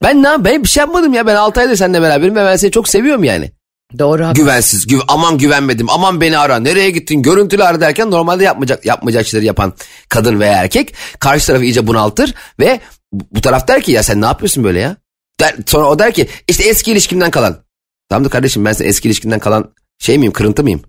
Ben 0.04 0.22
ne 0.22 0.28
yap- 0.28 0.44
ben 0.44 0.62
bir 0.62 0.68
şey 0.68 0.80
yapmadım 0.80 1.12
ya. 1.12 1.26
Ben 1.26 1.34
6 1.34 1.60
aydır 1.60 1.76
seninle 1.76 2.02
beraberim 2.02 2.36
ve 2.36 2.44
ben 2.44 2.56
seni 2.56 2.70
çok 2.70 2.88
seviyorum 2.88 3.24
yani. 3.24 3.50
Doğru 3.98 4.24
haklısın. 4.24 4.44
Güvensiz, 4.44 4.86
güv 4.86 4.98
aman 5.08 5.38
güvenmedim, 5.38 5.90
aman 5.90 6.20
beni 6.20 6.38
ara, 6.38 6.58
nereye 6.58 6.90
gittin, 6.90 7.22
görüntülü 7.22 7.64
ara 7.64 7.80
derken 7.80 8.10
normalde 8.10 8.44
yapmayacak, 8.44 8.86
yapmayacak 8.86 9.26
şeyleri 9.26 9.46
yapan 9.46 9.72
kadın 10.08 10.40
veya 10.40 10.52
erkek 10.52 10.94
karşı 11.18 11.46
tarafı 11.46 11.64
iyice 11.64 11.86
bunaltır 11.86 12.34
ve 12.60 12.80
bu 13.12 13.24
bu 13.30 13.40
taraf 13.40 13.68
der 13.68 13.82
ki 13.82 13.92
ya 13.92 14.02
sen 14.02 14.20
ne 14.20 14.26
yapıyorsun 14.26 14.64
böyle 14.64 14.80
ya? 14.80 14.96
Der, 15.40 15.54
sonra 15.66 15.86
o 15.86 15.98
der 15.98 16.12
ki 16.12 16.28
işte 16.48 16.64
eski 16.64 16.92
ilişkimden 16.92 17.30
kalan. 17.30 17.56
Tamam 18.08 18.24
da 18.24 18.28
kardeşim 18.28 18.64
ben 18.64 18.72
senin 18.72 18.88
eski 18.88 19.08
ilişkinden 19.08 19.38
kalan 19.38 19.70
şey 19.98 20.18
miyim, 20.18 20.32
kırıntı 20.32 20.62
mıyım? 20.62 20.82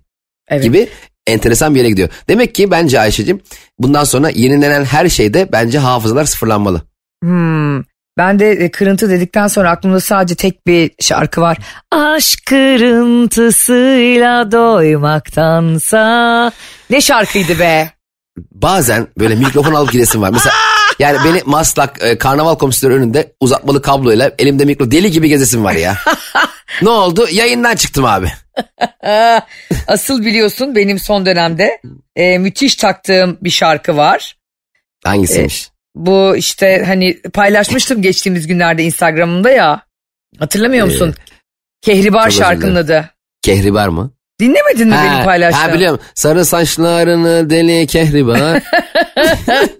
Evet. 0.48 0.62
gibi 0.62 0.88
enteresan 1.26 1.74
bir 1.74 1.78
yere 1.80 1.90
gidiyor. 1.90 2.08
Demek 2.28 2.54
ki 2.54 2.70
bence 2.70 3.00
Ayşe'cim 3.00 3.40
bundan 3.78 4.04
sonra 4.04 4.30
yenilenen 4.30 4.84
her 4.84 5.08
şeyde 5.08 5.48
bence 5.52 5.78
hafızalar 5.78 6.24
sıfırlanmalı. 6.24 6.82
Hmm. 7.22 7.82
Ben 8.18 8.38
de 8.38 8.50
e, 8.50 8.70
kırıntı 8.70 9.10
dedikten 9.10 9.46
sonra 9.46 9.70
aklımda 9.70 10.00
sadece 10.00 10.34
tek 10.34 10.66
bir 10.66 10.90
şarkı 11.00 11.40
var. 11.40 11.58
Aşk 11.90 12.46
kırıntısıyla 12.46 14.52
doymaktansa. 14.52 16.52
Ne 16.90 17.00
şarkıydı 17.00 17.58
be? 17.58 17.90
Bazen 18.52 19.06
böyle 19.18 19.34
mikrofon 19.34 19.74
alıp 19.74 19.92
gidesim 19.92 20.22
var. 20.22 20.30
Mesela 20.30 20.54
yani 20.98 21.18
beni 21.24 21.42
Maslak 21.46 22.02
e, 22.02 22.18
karnaval 22.18 22.54
komisyonu 22.54 22.94
önünde 22.94 23.32
uzatmalı 23.40 23.82
kabloyla 23.82 24.32
elimde 24.38 24.64
mikro 24.64 24.90
deli 24.90 25.10
gibi 25.10 25.28
gezesim 25.28 25.64
var 25.64 25.72
ya. 25.72 25.96
ne 26.82 26.88
oldu? 26.88 27.26
Yayından 27.30 27.76
çıktım 27.76 28.04
abi. 28.04 28.32
Asıl 29.86 30.24
biliyorsun 30.24 30.76
benim 30.76 30.98
son 30.98 31.26
dönemde 31.26 31.80
e, 32.16 32.38
müthiş 32.38 32.76
taktığım 32.76 33.38
bir 33.40 33.50
şarkı 33.50 33.96
var. 33.96 34.36
Hangisiymiş? 35.04 35.70
Bu 35.96 36.36
işte 36.36 36.82
hani 36.86 37.20
paylaşmıştım 37.32 38.02
geçtiğimiz 38.02 38.46
günlerde 38.46 38.82
Instagram'ımda 38.84 39.50
ya. 39.50 39.82
Hatırlamıyor 40.38 40.86
musun? 40.86 41.14
Kehribar 41.82 42.20
çok 42.20 42.28
özür 42.28 42.38
şarkının 42.38 42.74
adı. 42.74 43.10
Kehribar 43.42 43.88
mı? 43.88 44.10
Dinlemedin 44.40 44.88
mi 44.88 44.94
benim 44.94 45.08
Ha, 45.18 45.24
paylaştığım? 45.24 45.62
ha 45.68 45.74
biliyorum. 45.74 46.00
Sarı 46.14 46.44
saçlarını 46.44 47.50
deli 47.50 47.86
kehribar. 47.86 48.62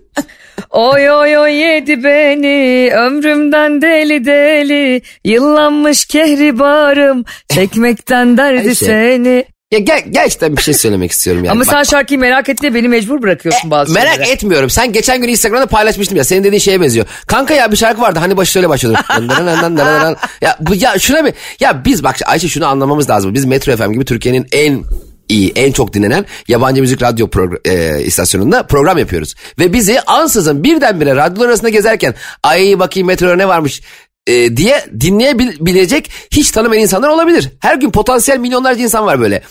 Oy 0.70 1.10
oy 1.10 1.38
oy 1.38 1.52
yedi 1.52 2.04
beni 2.04 2.90
ömrümden 2.94 3.82
deli 3.82 4.24
deli 4.24 5.02
yıllanmış 5.24 6.04
kehribarım 6.06 7.24
çekmekten 7.54 8.36
derdi 8.36 8.58
Ayşe, 8.68 8.74
seni. 8.74 9.44
Ya 9.72 9.78
gel, 9.78 10.02
gerçekten 10.10 10.56
bir 10.56 10.62
şey 10.62 10.74
söylemek 10.74 11.10
istiyorum 11.10 11.44
yani. 11.44 11.52
Ama 11.52 11.60
Bak, 11.60 11.68
sen 11.70 11.82
şarkıyı 11.82 12.20
merak 12.20 12.48
et 12.48 12.62
diye 12.62 12.74
beni 12.74 12.88
mecbur 12.88 13.22
bırakıyorsun 13.22 13.70
bazı 13.70 13.92
Merak 13.92 14.14
şeylere. 14.14 14.30
etmiyorum. 14.30 14.70
Sen 14.70 14.92
geçen 14.92 15.20
gün 15.20 15.28
Instagram'da 15.28 15.66
paylaşmıştın 15.66 16.16
ya. 16.16 16.24
Senin 16.24 16.44
dediğin 16.44 16.60
şeye 16.60 16.80
benziyor. 16.80 17.06
Kanka 17.26 17.54
ya 17.54 17.72
bir 17.72 17.76
şarkı 17.76 18.00
vardı. 18.00 18.18
Hani 18.18 18.36
başı 18.36 18.52
şöyle 18.52 18.68
başlıyordu. 18.68 18.98
ya 20.40 20.56
bu 20.60 20.74
ya 20.74 20.98
şuna 20.98 21.24
bir 21.24 21.34
ya 21.60 21.84
biz 21.84 22.04
bak 22.04 22.16
Ayşe 22.26 22.48
şunu 22.48 22.66
anlamamız 22.66 23.10
lazım. 23.10 23.34
Biz 23.34 23.44
Metro 23.44 23.76
FM 23.76 23.92
gibi 23.92 24.04
Türkiye'nin 24.04 24.46
en 24.52 24.84
iyi, 25.28 25.52
en 25.56 25.72
çok 25.72 25.92
dinlenen 25.92 26.26
yabancı 26.48 26.80
müzik 26.80 27.02
radyo 27.02 27.26
progr- 27.26 27.68
e, 27.68 28.02
istasyonunda 28.04 28.62
program 28.66 28.98
yapıyoruz. 28.98 29.34
Ve 29.58 29.72
bizi 29.72 30.00
ansızın 30.00 30.64
birdenbire 30.64 31.16
radyolar 31.16 31.48
arasında 31.48 31.68
gezerken 31.68 32.14
ay 32.42 32.78
bakayım 32.78 33.06
Metro'da 33.06 33.36
ne 33.36 33.48
varmış 33.48 33.80
e, 34.26 34.56
diye 34.56 34.84
dinleyebilecek 35.00 36.10
hiç 36.30 36.50
tanımayan 36.50 36.82
insanlar 36.82 37.08
olabilir. 37.08 37.50
Her 37.60 37.76
gün 37.76 37.90
potansiyel 37.90 38.38
milyonlarca 38.38 38.82
insan 38.82 39.06
var 39.06 39.20
böyle. 39.20 39.42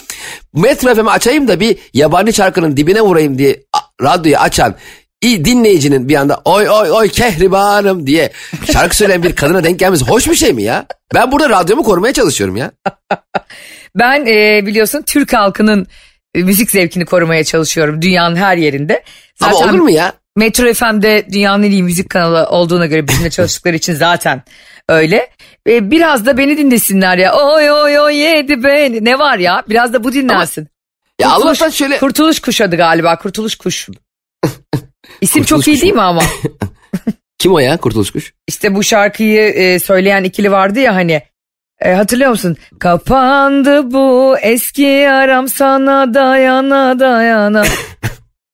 Metro 0.53 0.95
FM'i 0.95 1.09
açayım 1.09 1.47
da 1.47 1.59
bir 1.59 1.77
yabancı 1.93 2.33
şarkının 2.33 2.77
dibine 2.77 3.01
vurayım 3.01 3.37
diye 3.37 3.63
radyoyu 4.01 4.37
açan 4.37 4.75
iyi 5.21 5.45
dinleyicinin 5.45 6.09
bir 6.09 6.15
anda 6.15 6.41
oy 6.45 6.69
oy 6.69 6.91
oy 6.91 7.09
kehribarım 7.09 8.07
diye 8.07 8.31
şarkı 8.73 8.95
söyleyen 8.95 9.23
bir 9.23 9.35
kadına 9.35 9.63
denk 9.63 9.79
gelmesi 9.79 10.05
hoş 10.05 10.29
bir 10.29 10.35
şey 10.35 10.53
mi 10.53 10.63
ya? 10.63 10.85
Ben 11.13 11.31
burada 11.31 11.49
radyomu 11.49 11.83
korumaya 11.83 12.13
çalışıyorum 12.13 12.55
ya. 12.55 12.71
Ben 13.99 14.25
e, 14.25 14.65
biliyorsun 14.65 15.01
Türk 15.01 15.33
halkının 15.33 15.87
e, 16.33 16.43
müzik 16.43 16.71
zevkini 16.71 17.05
korumaya 17.05 17.43
çalışıyorum 17.43 18.01
dünyanın 18.01 18.35
her 18.35 18.57
yerinde. 18.57 19.03
Ama 19.41 19.57
olur 19.57 19.79
mu 19.79 19.89
ya? 19.89 20.13
Metro 20.35 20.73
FM'de 20.73 21.27
dünyanın 21.31 21.63
en 21.63 21.71
iyi 21.71 21.83
müzik 21.83 22.09
kanalı 22.09 22.45
olduğuna 22.49 22.85
göre 22.85 23.07
bizimle 23.07 23.29
çalıştıkları 23.29 23.75
için 23.75 23.93
zaten 23.93 24.43
öyle. 24.89 25.29
E, 25.69 25.91
biraz 25.91 26.25
da 26.25 26.37
beni 26.37 26.57
dinlesinler 26.57 27.17
ya. 27.17 27.35
Oy 27.35 27.71
oy 27.71 27.99
oy 27.99 28.15
yedi 28.15 28.63
beni. 28.63 29.05
Ne 29.05 29.19
var 29.19 29.37
ya? 29.37 29.63
Biraz 29.69 29.93
da 29.93 30.03
bu 30.03 30.13
dinlensin. 30.13 30.67
Ya 31.21 31.27
Kurtuluş- 31.29 31.43
Allah'tan 31.43 31.69
şöyle 31.69 31.97
Kurtuluş 31.97 32.39
kuş 32.39 32.61
adı 32.61 32.75
galiba. 32.75 33.17
Kurtuluş 33.17 33.55
kuş. 33.55 33.89
İsim 35.21 35.41
Kurtuluş 35.41 35.65
çok 35.65 35.67
iyi 35.67 35.75
kuş 35.75 35.81
değil 35.81 35.93
mi 35.93 36.01
ama? 36.01 36.21
Kim 37.37 37.53
o 37.53 37.59
ya 37.59 37.77
Kurtuluş 37.77 38.11
Kuş? 38.11 38.33
İşte 38.47 38.75
bu 38.75 38.83
şarkıyı 38.83 39.41
e, 39.41 39.79
söyleyen 39.79 40.23
ikili 40.23 40.51
vardı 40.51 40.79
ya 40.79 40.95
hani. 40.95 41.21
E, 41.81 41.93
hatırlıyor 41.93 42.29
musun? 42.29 42.57
Kapandı 42.79 43.91
bu 43.91 44.35
eski 44.41 45.09
aram 45.09 45.47
sana 45.47 46.13
dayana 46.13 46.99
dayana. 46.99 47.63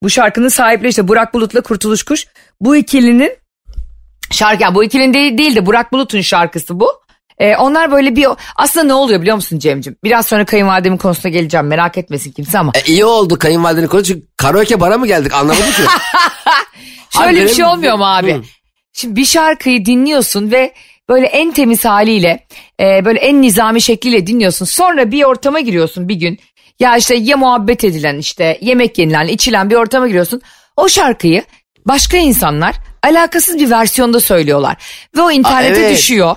bu 0.04 0.10
şarkının 0.10 0.50
sahipleri 0.50 0.90
işte 0.90 1.08
Burak 1.08 1.34
Bulut'la 1.34 1.62
Kurtuluş 1.62 2.04
Kuş. 2.04 2.28
Bu 2.62 2.76
ikilinin 2.76 3.32
şarkı 4.32 4.64
yani 4.64 4.76
bu 4.76 4.84
ikilinin 4.84 5.14
değil, 5.14 5.38
değil 5.38 5.56
de 5.56 5.66
Burak 5.66 5.94
Bulut'un 5.94 6.22
şarkısı 6.22 6.80
bu. 6.80 7.02
E, 7.38 7.56
onlar 7.56 7.92
böyle 7.92 8.16
bir 8.16 8.28
aslında 8.56 8.86
ne 8.86 8.94
oluyor 8.94 9.22
biliyor 9.22 9.36
musun 9.36 9.60
Cem'cim? 9.60 9.96
Biraz 10.04 10.26
sonra 10.26 10.46
kayınvalidemin 10.46 10.98
konusuna 10.98 11.32
geleceğim 11.32 11.68
merak 11.68 11.98
etmesin 11.98 12.32
kimse 12.32 12.60
ama. 12.60 12.72
E, 12.76 12.82
iyi 12.92 13.06
oldu 13.06 13.40
kayınvalidenin 13.40 13.88
konu 13.88 14.04
çünkü 14.04 14.28
karaoke 14.38 14.80
bara 14.80 14.98
mı 14.98 15.08
geldik 15.08 15.34
anlamadım 15.34 15.66
ki. 15.66 15.82
Şöyle 17.18 17.32
bir 17.32 17.46
benim- 17.46 17.56
şey 17.56 17.66
olmuyor 17.66 17.98
mu 17.98 18.06
abi? 18.06 18.34
Hı. 18.34 18.42
Şimdi 18.94 19.16
bir 19.16 19.26
şarkıyı 19.26 19.86
dinliyorsun 19.86 20.52
ve 20.52 20.74
böyle 21.10 21.26
en 21.26 21.52
temiz 21.52 21.86
haliyle 21.86 22.46
e, 22.80 23.06
böyle 23.06 23.20
en 23.20 23.42
nizami 23.42 23.82
şekliyle 23.82 24.28
dinliyorsun. 24.28 24.66
Sonra 24.66 25.12
bir 25.12 25.24
ortama 25.24 25.60
giriyorsun 25.60 26.10
bir 26.10 26.16
gün. 26.16 26.40
Ya 26.82 26.98
işte 26.98 27.16
ya 27.16 27.38
muhabbet 27.38 27.84
edilen 27.84 28.18
işte 28.18 28.58
yemek 28.62 28.98
yenilen 28.98 29.28
içilen 29.28 29.70
bir 29.70 29.76
ortama 29.76 30.08
giriyorsun. 30.08 30.42
O 30.78 30.90
şarkıyı 30.90 31.44
başka 31.86 32.18
insanlar 32.18 32.76
alakasız 33.04 33.56
bir 33.60 33.70
versiyonda 33.70 34.20
söylüyorlar. 34.20 34.78
Ve 35.18 35.22
o 35.22 35.32
internete 35.32 35.80
evet. 35.80 35.98
düşüyor. 35.98 36.36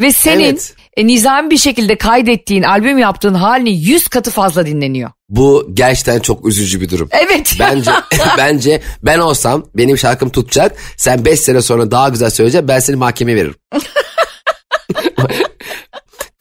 Ve 0.00 0.12
senin 0.12 0.44
Evet. 0.44 0.74
e, 0.96 1.06
nizami 1.06 1.50
bir 1.50 1.56
şekilde 1.56 1.98
kaydettiğin 1.98 2.62
albüm 2.62 2.98
yaptığın 2.98 3.34
halini 3.34 3.70
yüz 3.70 4.08
katı 4.08 4.30
fazla 4.30 4.66
dinleniyor. 4.66 5.10
Bu 5.28 5.70
gerçekten 5.74 6.20
çok 6.20 6.46
üzücü 6.46 6.80
bir 6.80 6.90
durum. 6.90 7.08
Evet. 7.12 7.54
Bence 7.58 7.90
bence 8.38 8.82
ben 9.02 9.18
olsam 9.18 9.66
benim 9.74 9.98
şarkım 9.98 10.30
tutacak. 10.30 10.76
Sen 10.96 11.24
5 11.24 11.40
sene 11.40 11.62
sonra 11.62 11.90
daha 11.90 12.08
güzel 12.08 12.30
söyleyeceksin. 12.30 12.68
Ben 12.68 12.78
seni 12.78 12.96
mahkemeye 12.96 13.36
veririm. 13.36 13.56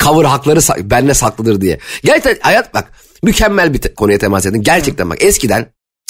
Cover 0.04 0.26
hakları 0.26 0.90
bende 0.90 1.14
saklıdır 1.14 1.62
diye. 1.62 1.80
Gerçekten 2.04 2.38
hayat 2.42 2.74
bak 2.74 2.92
mükemmel 3.24 3.74
bir 3.74 3.82
te- 3.82 3.94
konuya 3.94 4.18
temas 4.18 4.46
edin. 4.46 4.62
Gerçekten 4.62 5.10
bak 5.10 5.24
eskiden 5.24 5.65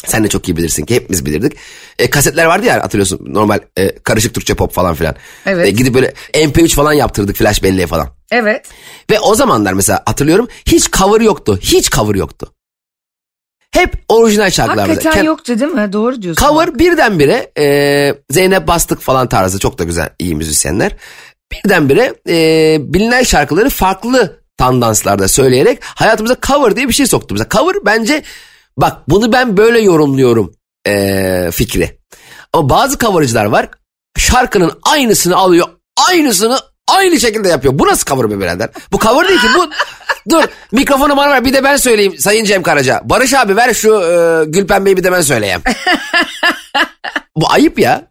sen 0.06 0.24
de 0.24 0.28
çok 0.28 0.50
iyi 0.50 0.58
bilirsin 0.58 0.86
ki 0.86 0.96
hepimiz 0.96 1.26
bilirdik. 1.26 1.54
E, 2.00 2.10
kasetler 2.10 2.46
vardı 2.46 2.66
ya 2.66 2.84
hatırlıyorsun 2.84 3.20
normal 3.34 3.60
e, 3.78 3.96
karışık 4.00 4.34
Türkçe 4.34 4.54
pop 4.54 4.74
falan 4.74 4.96
filan. 4.96 5.16
Evet. 5.46 5.68
E, 5.68 5.72
gidip 5.72 5.94
böyle 5.94 6.14
MP3 6.34 6.70
falan 6.70 6.94
yaptırdık 6.94 7.36
flash 7.36 7.64
belleğe 7.64 7.88
falan. 7.88 8.10
Evet. 8.32 8.66
Ve 9.12 9.20
o 9.20 9.36
zamanlar 9.36 9.74
mesela 9.74 10.04
hatırlıyorum 10.06 10.48
hiç 10.68 10.92
cover 10.92 11.22
yoktu. 11.22 11.60
Hiç 11.62 11.92
cover 11.92 12.16
yoktu. 12.16 12.54
Hep 13.72 13.94
orijinal 14.10 14.50
şarkılar. 14.50 14.90
Hakikaten 14.90 15.22
Kend- 15.24 15.26
yoktu 15.26 15.60
değil 15.60 15.72
mi? 15.72 15.94
Doğru 15.94 16.22
diyorsun. 16.22 16.46
Cover 16.48 16.80
birdenbire 16.80 17.52
e, 17.60 18.16
Zeynep 18.30 18.68
Bastık 18.68 19.02
falan 19.02 19.30
tarzı 19.30 19.60
çok 19.60 19.78
da 19.80 19.84
güzel 19.84 20.10
iyi 20.20 20.36
müzisyenler. 20.36 20.96
Birdenbire 21.52 22.14
e, 22.30 22.78
bilinen 22.94 23.24
şarkıları 23.24 23.70
farklı 23.70 24.43
tandanslarda 24.64 25.28
söyleyerek 25.28 25.80
hayatımıza 25.84 26.38
cover 26.48 26.76
diye 26.76 26.88
bir 26.88 26.94
şey 26.94 27.08
soktu. 27.08 27.36
Mesela 27.36 27.50
cover 27.50 27.76
bence 27.86 28.24
bak 28.78 29.10
bunu 29.10 29.34
ben 29.34 29.58
böyle 29.58 29.80
yorumluyorum 29.80 30.54
e, 30.88 31.50
fikri. 31.52 32.00
Ama 32.54 32.70
bazı 32.70 32.98
covercılar 32.98 33.46
var 33.46 33.70
şarkının 34.18 34.80
aynısını 34.84 35.36
alıyor 35.36 35.68
aynısını 36.10 36.60
aynı 36.88 37.20
şekilde 37.20 37.50
yapıyor. 37.50 37.80
Bu 37.80 37.88
nasıl 37.88 38.06
cover 38.06 38.30
be 38.30 38.40
birader? 38.40 38.70
Bu 38.92 39.00
cover 39.00 39.28
değil 39.28 39.40
ki 39.40 39.48
bu... 39.56 39.70
Dur 40.30 40.44
mikrofonu 40.72 41.18
bana 41.18 41.32
ver 41.32 41.46
bir 41.46 41.54
de 41.54 41.64
ben 41.64 41.78
söyleyeyim 41.78 42.18
Sayın 42.18 42.46
Cem 42.46 42.64
Karaca. 42.64 43.02
Barış 43.04 43.34
abi 43.34 43.56
ver 43.56 43.74
şu 43.74 44.02
e, 44.02 44.46
Gülpembe'yi 44.46 44.98
bir 44.98 45.04
de 45.04 45.12
ben 45.12 45.22
söyleyeyim. 45.22 45.62
Bu 47.36 47.52
ayıp 47.52 47.80
ya. 47.80 48.02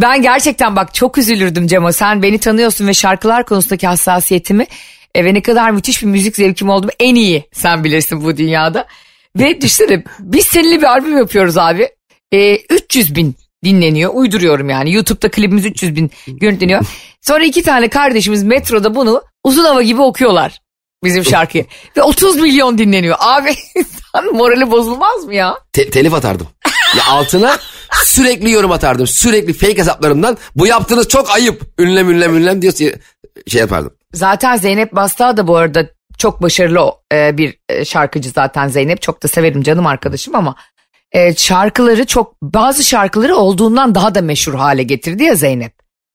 Ben 0.00 0.22
gerçekten 0.22 0.76
bak 0.76 0.94
çok 0.94 1.18
üzülürdüm 1.18 1.66
Cemo. 1.66 1.92
Sen 1.92 2.22
beni 2.22 2.38
tanıyorsun 2.38 2.88
ve 2.88 2.94
şarkılar 2.94 3.44
konusundaki 3.44 3.86
hassasiyetimi 3.86 4.66
e, 5.14 5.24
ve 5.24 5.34
ne 5.34 5.42
kadar 5.42 5.70
müthiş 5.70 6.02
bir 6.02 6.06
müzik 6.06 6.36
zevkim 6.36 6.70
olduğumu 6.70 6.92
en 7.00 7.14
iyi 7.14 7.44
sen 7.52 7.84
bilirsin 7.84 8.24
bu 8.24 8.36
dünyada. 8.36 8.86
Ve 9.38 9.60
düşünsene 9.60 10.04
biz 10.20 10.46
seninle 10.46 10.78
bir 10.78 10.86
albüm 10.86 11.18
yapıyoruz 11.18 11.56
abi. 11.58 11.88
E, 12.32 12.56
300 12.56 13.14
bin 13.14 13.34
dinleniyor. 13.64 14.10
Uyduruyorum 14.14 14.70
yani. 14.70 14.92
YouTube'da 14.92 15.30
klibimiz 15.30 15.66
300 15.66 15.96
bin 15.96 16.10
görüntüleniyor. 16.26 16.86
Sonra 17.20 17.44
iki 17.44 17.62
tane 17.62 17.88
kardeşimiz 17.88 18.42
metroda 18.42 18.94
bunu 18.94 19.22
uzun 19.44 19.64
hava 19.64 19.82
gibi 19.82 20.02
okuyorlar. 20.02 20.60
Bizim 21.04 21.24
şarkıyı. 21.24 21.66
Ve 21.96 22.02
30 22.02 22.36
milyon 22.36 22.78
dinleniyor. 22.78 23.16
Abi 23.18 23.54
insan 23.76 24.34
morali 24.34 24.70
bozulmaz 24.70 25.24
mı 25.24 25.34
ya? 25.34 25.58
Te- 25.72 25.90
telif 25.90 26.14
atardım. 26.14 26.48
Ya 26.96 27.04
altına 27.06 27.58
sürekli 28.04 28.50
yorum 28.50 28.72
atardım. 28.72 29.06
Sürekli 29.06 29.52
fake 29.52 29.78
hesaplarımdan 29.78 30.38
bu 30.56 30.66
yaptığınız 30.66 31.08
çok 31.08 31.30
ayıp. 31.30 31.62
Ünlem 31.78 32.10
ünlem 32.10 32.36
ünlem 32.36 32.62
diye 32.62 32.72
şey 33.48 33.60
yapardım. 33.60 33.92
Zaten 34.14 34.56
Zeynep 34.56 34.92
Bastığa 34.92 35.36
da 35.36 35.46
bu 35.46 35.56
arada 35.56 35.86
çok 36.18 36.42
başarılı 36.42 36.92
e, 37.12 37.38
bir 37.38 37.58
e, 37.68 37.84
şarkıcı 37.84 38.30
zaten 38.30 38.68
Zeynep. 38.68 39.02
Çok 39.02 39.22
da 39.22 39.28
severim 39.28 39.62
canım 39.62 39.86
arkadaşım 39.86 40.34
ama 40.34 40.54
e, 41.12 41.34
şarkıları 41.34 42.06
çok 42.06 42.42
bazı 42.42 42.84
şarkıları 42.84 43.36
olduğundan 43.36 43.94
daha 43.94 44.14
da 44.14 44.22
meşhur 44.22 44.54
hale 44.54 44.82
getirdi 44.82 45.22
ya 45.24 45.34
Zeynep. 45.34 45.72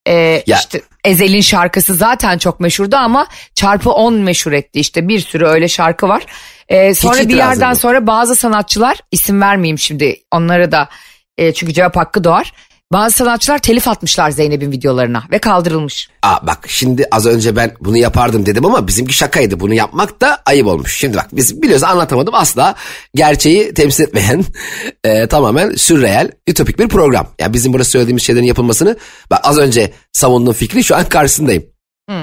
E, 0.07 0.13
Ya- 0.47 0.57
işte 0.59 0.81
Ezel'in 1.05 1.41
şarkısı 1.41 1.95
zaten 1.95 2.37
çok 2.37 2.59
meşhurdu 2.59 2.95
ama 2.95 3.27
çarpı 3.55 3.91
10 3.91 4.13
meşhur 4.13 4.51
etti 4.51 4.79
işte 4.79 5.07
bir 5.07 5.19
sürü 5.19 5.45
öyle 5.45 5.67
şarkı 5.67 6.07
var. 6.07 6.25
E, 6.69 6.93
sonra 6.93 7.17
Hiç 7.19 7.27
bir 7.29 7.35
yerden 7.35 7.69
yok. 7.69 7.77
sonra 7.77 8.07
bazı 8.07 8.35
sanatçılar 8.35 8.97
isim 9.11 9.41
vermeyeyim 9.41 9.79
şimdi 9.79 10.15
onlara 10.31 10.71
da 10.71 10.89
e, 11.37 11.53
çünkü 11.53 11.73
cevap 11.73 11.95
hakkı 11.95 12.23
doğar. 12.23 12.53
Bazı 12.93 13.15
sanatçılar 13.15 13.57
telif 13.57 13.87
atmışlar 13.87 14.31
Zeynep'in 14.31 14.71
videolarına 14.71 15.23
ve 15.31 15.39
kaldırılmış. 15.39 16.09
Aa 16.23 16.47
bak 16.47 16.59
şimdi 16.67 17.07
az 17.11 17.25
önce 17.25 17.55
ben 17.55 17.71
bunu 17.79 17.97
yapardım 17.97 18.45
dedim 18.45 18.65
ama 18.65 18.87
bizimki 18.87 19.13
şakaydı. 19.13 19.59
Bunu 19.59 19.73
yapmak 19.73 20.21
da 20.21 20.41
ayıp 20.45 20.67
olmuş. 20.67 20.97
Şimdi 20.97 21.17
bak 21.17 21.27
biz 21.31 21.61
biliyoruz 21.61 21.83
anlatamadım 21.83 22.35
asla 22.35 22.75
gerçeği 23.15 23.73
temsil 23.73 24.03
etmeyen 24.03 24.45
e, 25.03 25.27
tamamen 25.27 25.75
sürreel, 25.75 26.31
ütopik 26.47 26.79
bir 26.79 26.87
program. 26.87 27.27
Yani 27.39 27.53
bizim 27.53 27.73
burada 27.73 27.83
söylediğimiz 27.83 28.23
şeylerin 28.23 28.45
yapılmasını 28.45 28.97
bak 29.31 29.39
az 29.43 29.57
önce 29.57 29.93
savunduğum 30.11 30.53
fikri 30.53 30.83
şu 30.83 30.95
an 30.95 31.09
karşısındayım. 31.09 31.63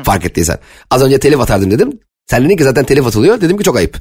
Fark 0.04 0.24
ettiysen. 0.24 0.58
Az 0.90 1.02
önce 1.02 1.18
telif 1.18 1.40
atardım 1.40 1.70
dedim. 1.70 2.00
Sen 2.26 2.44
dedin 2.44 2.56
ki 2.56 2.64
zaten 2.64 2.84
telif 2.84 3.06
atılıyor. 3.06 3.40
Dedim 3.40 3.58
ki 3.58 3.64
çok 3.64 3.76
ayıp. 3.76 3.96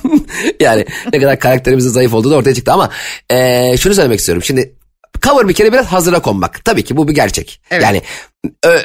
yani 0.60 0.86
ne 1.12 1.20
kadar 1.20 1.38
karakterimizin 1.38 1.90
zayıf 1.90 2.14
olduğu 2.14 2.30
da 2.30 2.36
ortaya 2.36 2.54
çıktı 2.54 2.72
ama 2.72 2.90
e, 3.30 3.76
şunu 3.76 3.94
söylemek 3.94 4.18
istiyorum. 4.18 4.42
Şimdi 4.42 4.74
cover 5.22 5.48
bir 5.48 5.54
kere 5.54 5.72
biraz 5.72 5.86
hazıra 5.86 6.20
konmak. 6.20 6.64
Tabii 6.64 6.84
ki 6.84 6.96
bu 6.96 7.08
bir 7.08 7.14
gerçek. 7.14 7.60
Evet. 7.70 7.82
Yani 7.82 8.02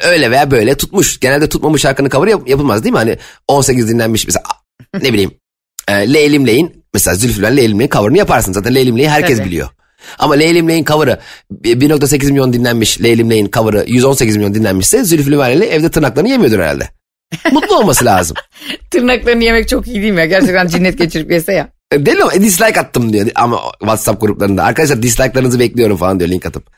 öyle 0.04 0.30
veya 0.30 0.50
böyle 0.50 0.74
tutmuş. 0.74 1.20
Genelde 1.20 1.48
tutmamış 1.48 1.82
şarkının 1.82 2.08
cover'ı 2.08 2.30
yap- 2.30 2.48
yapılmaz 2.48 2.84
değil 2.84 2.92
mi? 2.92 2.98
Hani 2.98 3.18
18 3.48 3.88
dinlenmiş 3.88 4.26
mesela 4.26 4.44
ne 5.02 5.12
bileyim 5.12 5.30
e, 5.88 6.12
Leylim 6.14 6.46
Ley'in 6.46 6.84
mesela 6.94 7.14
Zülfü 7.14 7.42
Leylim 7.42 7.78
Ley'in 7.78 7.90
cover'ını 7.90 8.18
yaparsın. 8.18 8.52
Zaten 8.52 8.74
Leylim 8.74 8.98
Ley'i 8.98 9.08
herkes 9.08 9.38
Tabii. 9.38 9.48
biliyor. 9.48 9.68
Ama 10.18 10.34
Leylim 10.34 10.68
Ley'in 10.68 10.84
cover'ı 10.84 11.20
1.8 11.64 12.26
milyon 12.30 12.52
dinlenmiş 12.52 13.02
Leylim 13.02 13.30
Ley'in 13.30 13.50
cover'ı 13.50 13.84
118 13.88 14.36
milyon 14.36 14.54
dinlenmişse 14.54 15.04
Zülfü 15.04 15.30
Livaneli 15.30 15.64
evde 15.64 15.90
tırnaklarını 15.90 16.28
yemiyordur 16.28 16.58
herhalde. 16.58 16.88
Mutlu 17.52 17.76
olması 17.78 18.04
lazım. 18.04 18.36
Tırnaklarını 18.90 19.44
yemek 19.44 19.68
çok 19.68 19.86
iyi 19.86 20.02
değil 20.02 20.12
mi 20.12 20.20
ya? 20.20 20.26
Gerçekten 20.26 20.66
cinnet 20.66 20.98
geçirip 20.98 21.30
yese 21.30 21.52
ya. 21.52 21.68
E, 21.92 22.06
Deli 22.06 22.22
ama 22.22 22.34
e, 22.34 22.40
dislike 22.40 22.80
attım 22.80 23.12
diyor 23.12 23.26
ama 23.34 23.60
WhatsApp 23.78 24.20
gruplarında. 24.20 24.64
Arkadaşlar 24.64 25.02
dislike'larınızı 25.02 25.60
bekliyorum 25.60 25.96
falan 25.96 26.20
diyor 26.20 26.30
link 26.30 26.46
atıp. 26.46 26.70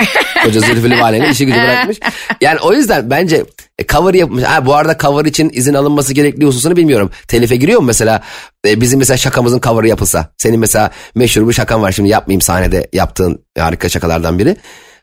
Koca 0.44 0.60
Zülfü 0.60 0.90
Livaneli 0.90 1.30
işi 1.30 1.46
gücü 1.46 1.58
bırakmış. 1.58 1.98
Yani 2.40 2.60
o 2.60 2.72
yüzden 2.72 3.10
bence 3.10 3.44
e, 3.78 3.86
cover 3.86 4.14
yapmış. 4.14 4.44
Ha, 4.44 4.66
bu 4.66 4.74
arada 4.74 4.98
cover 4.98 5.24
için 5.24 5.50
izin 5.54 5.74
alınması 5.74 6.14
gerektiği 6.14 6.46
hususunu 6.46 6.76
bilmiyorum. 6.76 7.10
Telife 7.28 7.56
giriyor 7.56 7.80
mu 7.80 7.86
mesela? 7.86 8.22
E, 8.66 8.80
bizim 8.80 8.98
mesela 8.98 9.16
şakamızın 9.16 9.60
cover'ı 9.60 9.88
yapılsa. 9.88 10.28
Senin 10.36 10.60
mesela 10.60 10.90
meşhur 11.14 11.48
bir 11.48 11.52
şakan 11.52 11.82
var 11.82 11.92
şimdi 11.92 12.08
yapmayayım 12.08 12.40
sahnede 12.40 12.88
yaptığın 12.92 13.44
harika 13.58 13.88
şakalardan 13.88 14.38
biri. 14.38 14.56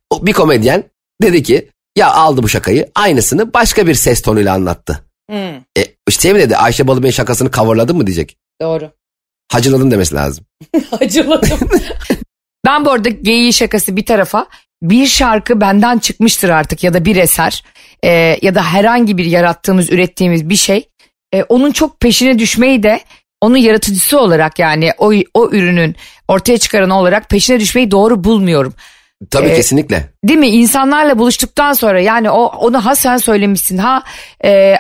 O, 0.10 0.26
bir 0.26 0.34
komedyen 0.34 0.84
dedi 1.22 1.44
ki 1.44 1.70
ya 1.98 2.12
aldı 2.12 2.44
bu 2.44 2.50
şakayı 2.50 2.88
aynısını 2.96 3.54
başka 3.54 3.88
bir 3.88 3.94
ses 3.94 4.22
tonuyla 4.22 4.54
anlattı. 4.54 5.00
E, 5.78 5.82
işte 6.10 6.34
mi 6.34 6.40
dedi 6.40 6.58
Ayşe 6.58 6.88
Balıbey'in 6.88 7.12
şakasını 7.12 7.52
coverladın 7.52 7.98
mı 7.98 8.08
diyecek. 8.08 8.38
Doğru. 8.62 8.92
Hacıladın 9.52 9.92
demesi 9.92 10.16
lazım. 10.16 10.46
Acıladım. 11.02 11.60
ben 12.66 12.86
bu 12.86 12.92
arada 12.92 13.10
geyiği 13.10 13.54
şakası 13.54 13.96
bir 13.96 14.06
tarafa 14.06 14.48
bir 14.84 15.08
şarkı 15.08 15.62
benden 15.62 15.98
çıkmıştır 16.00 16.50
artık 16.50 16.84
ya 16.84 16.94
da 16.94 17.06
bir 17.06 17.16
eser 17.16 17.64
e, 18.04 18.38
ya 18.42 18.56
da 18.56 18.64
herhangi 18.64 19.18
bir 19.18 19.26
yarattığımız 19.26 19.92
ürettiğimiz 19.92 20.50
bir 20.50 20.56
şey 20.56 20.90
e, 21.34 21.44
onun 21.44 21.72
çok 21.72 22.00
peşine 22.00 22.40
düşmeyi 22.40 22.84
de 22.84 23.00
onun 23.42 23.58
yaratıcısı 23.58 24.20
olarak 24.20 24.60
yani 24.60 24.92
o, 24.98 25.12
o 25.34 25.50
ürünün 25.52 25.96
ortaya 26.28 26.58
çıkaranı 26.58 27.00
olarak 27.00 27.30
peşine 27.30 27.60
düşmeyi 27.60 27.92
doğru 27.92 28.24
bulmuyorum. 28.24 28.74
Tabii 29.32 29.48
E, 29.48 29.56
kesinlikle. 29.56 30.10
Değil 30.24 30.40
mi? 30.40 30.48
İnsanlarla 30.48 31.20
buluştuktan 31.20 31.74
sonra 31.74 32.02
yani 32.02 32.30
o 32.30 32.46
onu 32.46 32.86
ha 32.86 32.96
sen 32.96 33.18
söylemişsin 33.18 33.78
ha 33.78 34.04
e, 34.46 34.76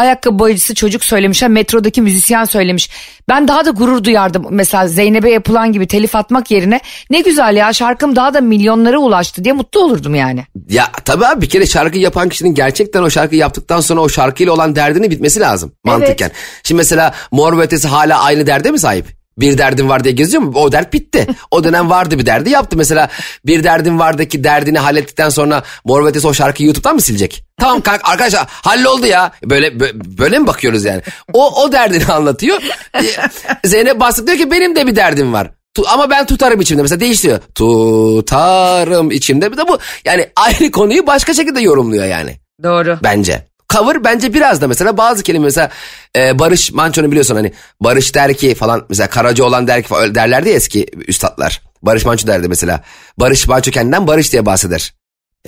ayakkabı 0.00 0.38
boyacısı 0.38 0.74
çocuk 0.74 1.04
söylemiş. 1.04 1.42
Ha, 1.42 1.48
metrodaki 1.48 2.02
müzisyen 2.02 2.44
söylemiş. 2.44 2.90
Ben 3.28 3.48
daha 3.48 3.64
da 3.64 3.70
gurur 3.70 4.04
duyardım. 4.04 4.46
Mesela 4.50 4.88
Zeynep'e 4.88 5.30
yapılan 5.30 5.72
gibi 5.72 5.86
telif 5.86 6.16
atmak 6.16 6.50
yerine 6.50 6.80
ne 7.10 7.20
güzel 7.20 7.56
ya 7.56 7.72
şarkım 7.72 8.16
daha 8.16 8.34
da 8.34 8.40
milyonlara 8.40 8.98
ulaştı 8.98 9.44
diye 9.44 9.52
mutlu 9.52 9.80
olurdum 9.80 10.14
yani. 10.14 10.44
Ya 10.68 10.90
tabii 11.04 11.26
abi 11.26 11.40
bir 11.40 11.48
kere 11.48 11.66
şarkı 11.66 11.98
yapan 11.98 12.28
kişinin 12.28 12.54
gerçekten 12.54 13.02
o 13.02 13.10
şarkıyı 13.10 13.40
yaptıktan 13.40 13.80
sonra 13.80 14.00
o 14.00 14.08
şarkıyla 14.08 14.52
olan 14.52 14.76
derdini 14.76 15.10
bitmesi 15.10 15.40
lazım 15.40 15.72
mantıken. 15.84 16.30
Şimdi 16.62 16.76
mesela 16.76 17.14
Mor 17.30 17.58
ve 17.58 17.62
Ötesi 17.62 17.88
hala 17.88 18.20
aynı 18.22 18.46
derde 18.46 18.70
mi 18.70 18.78
sahip? 18.78 19.19
Bir 19.38 19.58
derdim 19.58 19.88
var 19.88 20.04
diye 20.04 20.14
geziyor 20.14 20.42
mu? 20.42 20.52
O 20.54 20.72
dert 20.72 20.92
bitti. 20.92 21.26
O 21.50 21.64
dönem 21.64 21.90
vardı 21.90 22.18
bir 22.18 22.26
derdi 22.26 22.50
yaptı. 22.50 22.76
Mesela 22.76 23.08
bir 23.46 23.64
derdim 23.64 23.98
vardaki 23.98 24.44
derdini 24.44 24.78
hallettikten 24.78 25.28
sonra 25.28 25.62
Mor 25.84 26.14
ve 26.14 26.28
o 26.28 26.34
şarkıyı 26.34 26.66
YouTube'dan 26.66 26.94
mı 26.94 27.00
silecek? 27.00 27.44
Tamam 27.60 27.80
kanka 27.80 28.10
arkadaşlar 28.10 28.46
halloldu 28.48 29.06
ya. 29.06 29.32
Böyle 29.44 29.66
bö- 29.68 30.18
böyle 30.18 30.38
mi 30.38 30.46
bakıyoruz 30.46 30.84
yani? 30.84 31.02
O 31.32 31.62
o 31.62 31.72
derdini 31.72 32.06
anlatıyor. 32.06 32.62
Ee, 32.94 33.68
Zeynep 33.68 34.00
Bastık 34.00 34.26
diyor 34.26 34.38
ki 34.38 34.50
benim 34.50 34.76
de 34.76 34.86
bir 34.86 34.96
derdim 34.96 35.32
var. 35.32 35.50
Ama 35.88 36.10
ben 36.10 36.26
tutarım 36.26 36.60
içimde 36.60 36.82
mesela 36.82 37.00
değiştiriyor. 37.00 37.38
Tutarım 37.54 39.10
içimde. 39.10 39.52
Bir 39.52 39.56
de 39.56 39.68
bu 39.68 39.78
yani 40.04 40.28
aynı 40.36 40.70
konuyu 40.70 41.06
başka 41.06 41.34
şekilde 41.34 41.60
yorumluyor 41.60 42.04
yani 42.04 42.36
Doğru. 42.62 42.98
bence. 43.02 43.49
Cover 43.72 44.04
bence 44.04 44.34
biraz 44.34 44.60
da 44.60 44.68
mesela 44.68 44.96
bazı 44.96 45.22
kelime 45.22 45.44
mesela 45.44 45.70
e, 46.16 46.38
Barış 46.38 46.72
Manço'nu 46.72 47.10
biliyorsun 47.10 47.34
hani 47.34 47.52
Barış 47.80 48.14
der 48.14 48.34
ki 48.34 48.54
falan 48.54 48.86
mesela 48.88 49.10
Karaca 49.10 49.44
olan 49.44 49.66
der 49.66 49.82
ki 49.82 49.88
falan 49.88 50.14
derlerdi 50.14 50.48
ya 50.48 50.54
eski 50.54 50.86
üstadlar. 51.06 51.62
Barış 51.82 52.04
Manço 52.04 52.26
derdi 52.26 52.48
mesela. 52.48 52.84
Barış 53.18 53.48
Manço 53.48 53.70
kendinden 53.70 54.06
Barış 54.06 54.32
diye 54.32 54.46
bahseder. 54.46 54.94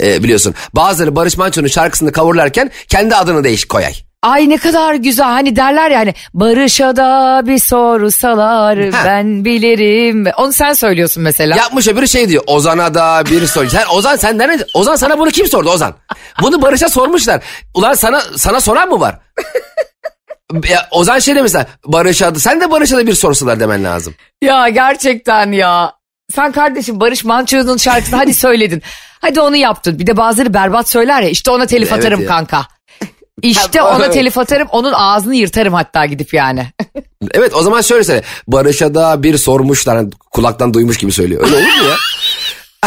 E, 0.01 0.23
biliyorsun. 0.23 0.55
Bazıları 0.75 1.17
Barış 1.17 1.37
Manço'nun 1.37 1.67
şarkısını 1.67 2.13
coverlarken 2.13 2.71
kendi 2.89 3.17
adını 3.17 3.45
değiş 3.45 3.65
koyay. 3.65 3.95
Ay 4.23 4.49
ne 4.49 4.57
kadar 4.57 4.95
güzel 4.95 5.27
hani 5.27 5.57
derler 5.57 5.91
yani 5.91 6.15
Barış'a 6.35 6.97
da 6.97 7.41
bir 7.47 7.59
sorsalar 7.59 8.79
Ha. 8.91 9.03
ben 9.05 9.45
bilirim. 9.45 10.25
Onu 10.37 10.53
sen 10.53 10.73
söylüyorsun 10.73 11.23
mesela. 11.23 11.57
Yapmış 11.57 11.89
öbürü 11.89 12.09
şey 12.09 12.29
diyor. 12.29 12.43
Ozan'a 12.47 12.95
da 12.95 13.23
bir 13.31 13.47
soru. 13.47 13.71
Sen 13.71 13.85
Ozan 13.95 14.17
sen 14.17 14.39
nerede? 14.39 14.67
Ozan 14.75 14.97
sana 14.97 15.19
bunu 15.19 15.31
kim 15.31 15.47
sordu 15.47 15.71
Ozan? 15.71 15.95
Bunu 16.43 16.63
Barış'a 16.63 16.89
sormuşlar. 16.89 17.43
Ulan 17.75 17.95
sana 17.95 18.21
sana 18.37 18.61
soran 18.61 18.89
mı 18.89 19.01
var? 19.01 19.19
ya, 20.71 20.89
Ozan 20.91 21.19
şey 21.19 21.37
demişler. 21.37 21.67
Barış'a 21.87 22.35
da 22.35 22.39
sen 22.39 22.61
de 22.61 22.71
Barış'a 22.71 22.97
da 22.97 23.07
bir 23.07 23.15
sorsalar 23.15 23.61
demen 23.61 23.85
lazım. 23.85 24.15
Ya 24.43 24.69
gerçekten 24.69 25.53
ya. 25.53 25.93
Sen 26.35 26.53
kardeşim 26.53 27.01
Barış 27.01 27.25
Manço'nun 27.25 27.77
şarkısını 27.77 28.17
hadi 28.17 28.35
söyledin. 28.35 28.83
Hadi 29.21 29.41
onu 29.41 29.57
yaptın. 29.57 29.99
Bir 29.99 30.07
de 30.07 30.17
bazıları 30.17 30.55
berbat 30.55 30.89
söyler 30.91 31.23
ya 31.23 31.29
işte 31.29 31.51
ona 31.51 31.67
telif 31.67 31.89
Evet 31.93 31.99
atarım 31.99 32.21
ya. 32.21 32.27
kanka. 32.29 32.67
İşte 33.43 33.83
ona 33.83 34.11
telif 34.11 34.39
atarım 34.39 34.69
onun 34.71 34.93
ağzını 34.93 35.35
yırtarım 35.35 35.75
hatta 35.75 36.07
gidip 36.07 36.35
yani. 36.35 36.67
Evet 37.35 37.55
o 37.55 37.63
zaman 37.63 37.81
şöyle 37.81 38.05
söyle. 38.05 38.23
Barış'a 38.47 38.95
da 38.95 39.23
bir 39.23 39.39
sormuşlar. 39.39 39.97
Hani 39.97 40.11
kulaktan 40.31 40.75
duymuş 40.75 40.99
gibi 40.99 41.13
söylüyor. 41.13 41.43
Öyle 41.45 41.57
olur 41.57 41.63
mu 41.63 41.89
ya? 41.89 41.97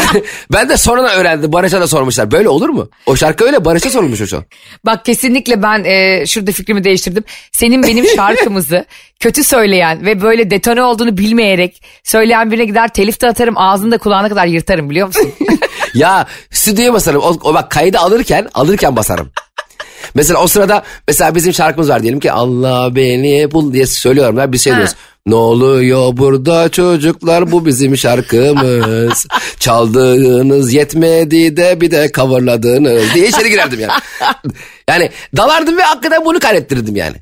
ben 0.52 0.68
de 0.68 0.76
sonradan 0.76 1.10
öğrendim. 1.10 1.52
Barış'a 1.52 1.80
da 1.80 1.86
sormuşlar. 1.86 2.30
Böyle 2.30 2.48
olur 2.48 2.68
mu? 2.68 2.88
O 3.06 3.16
şarkı 3.16 3.44
öyle 3.44 3.64
Barış'a 3.64 3.90
sorulmuş 3.90 4.32
o 4.32 4.36
an. 4.36 4.44
Bak 4.84 5.04
kesinlikle 5.04 5.62
ben 5.62 5.84
e, 5.84 6.26
şurada 6.26 6.52
fikrimi 6.52 6.84
değiştirdim. 6.84 7.24
Senin 7.52 7.82
benim 7.82 8.06
şarkımızı 8.16 8.84
kötü 9.20 9.44
söyleyen 9.44 10.06
ve 10.06 10.22
böyle 10.22 10.50
detone 10.50 10.82
olduğunu 10.82 11.18
bilmeyerek 11.18 11.82
söyleyen 12.04 12.50
birine 12.50 12.64
gider 12.64 12.88
telif 12.88 13.20
de 13.20 13.28
atarım 13.28 13.58
ağzını 13.58 13.90
da 13.90 13.98
kulağına 13.98 14.28
kadar 14.28 14.46
yırtarım 14.46 14.90
biliyor 14.90 15.06
musun? 15.06 15.32
Ya 15.94 16.26
stüdyoya 16.50 16.92
basarım. 16.92 17.22
O, 17.22 17.36
o 17.42 17.54
bak 17.54 17.70
kaydı 17.70 17.98
alırken 17.98 18.48
alırken 18.54 18.96
basarım. 18.96 19.30
Mesela 20.14 20.40
o 20.42 20.46
sırada 20.46 20.82
mesela 21.08 21.34
bizim 21.34 21.52
şarkımız 21.54 21.88
var 21.88 22.02
diyelim 22.02 22.20
ki 22.20 22.32
Allah 22.32 22.94
beni 22.96 23.50
bul 23.52 23.72
diye 23.72 23.86
söylüyorum. 23.86 24.38
Ya 24.38 24.52
biz 24.52 24.62
şey 24.64 24.72
Ha. 24.72 24.78
diyoruz. 24.78 24.94
Ne 25.26 25.34
oluyor 25.34 26.16
burada 26.16 26.68
çocuklar 26.68 27.52
bu 27.52 27.66
bizim 27.66 27.96
şarkımız. 27.96 29.26
Çaldığınız 29.60 30.72
yetmedi 30.72 31.56
de 31.56 31.80
bir 31.80 31.90
de 31.90 32.10
coverladınız 32.14 33.14
diye 33.14 33.28
içeri 33.28 33.50
girerdim 33.50 33.80
yani. 33.80 33.92
Yani 34.88 35.10
dalardım 35.36 35.76
ve 35.76 35.82
hakikaten 35.82 36.24
bunu 36.24 36.38
kaydettirdim 36.40 36.96
yani. 36.96 37.16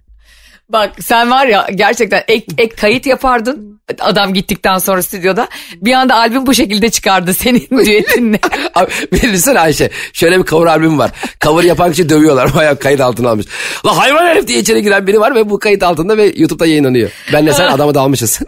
Bak 0.68 0.94
sen 1.00 1.30
var 1.30 1.46
ya 1.46 1.66
gerçekten 1.74 2.24
ek, 2.28 2.46
ek 2.58 2.76
kayıt 2.76 3.06
yapardın 3.06 3.74
adam 4.00 4.34
gittikten 4.34 4.78
sonra 4.78 5.02
stüdyoda. 5.02 5.48
Bir 5.76 5.92
anda 5.92 6.14
albüm 6.14 6.46
bu 6.46 6.54
şekilde 6.54 6.90
çıkardı 6.90 7.34
senin 7.34 7.68
düetinle. 7.86 8.38
Abi 8.74 8.90
bilirsin 9.12 9.54
Ayşe 9.54 9.90
şöyle 10.12 10.38
bir 10.38 10.44
cover 10.44 10.66
albüm 10.66 10.98
var. 10.98 11.10
Cover 11.40 11.64
yapan 11.64 11.90
kişi 11.90 12.08
dövüyorlar. 12.08 12.54
Bayağı 12.56 12.78
kayıt 12.78 13.00
altına 13.00 13.30
almış. 13.30 13.46
La 13.86 13.98
hayvan 13.98 14.26
herif 14.26 14.48
diye 14.48 14.58
içeri 14.58 14.82
giren 14.82 15.06
biri 15.06 15.20
var 15.20 15.34
ve 15.34 15.50
bu 15.50 15.58
kayıt 15.58 15.82
altında 15.82 16.16
ve 16.16 16.32
YouTube'da 16.36 16.66
yayınlanıyor. 16.66 17.10
Ben 17.32 17.46
de 17.46 17.52
sen 17.52 17.68
adamı 17.72 17.94
dalmışız. 17.94 18.40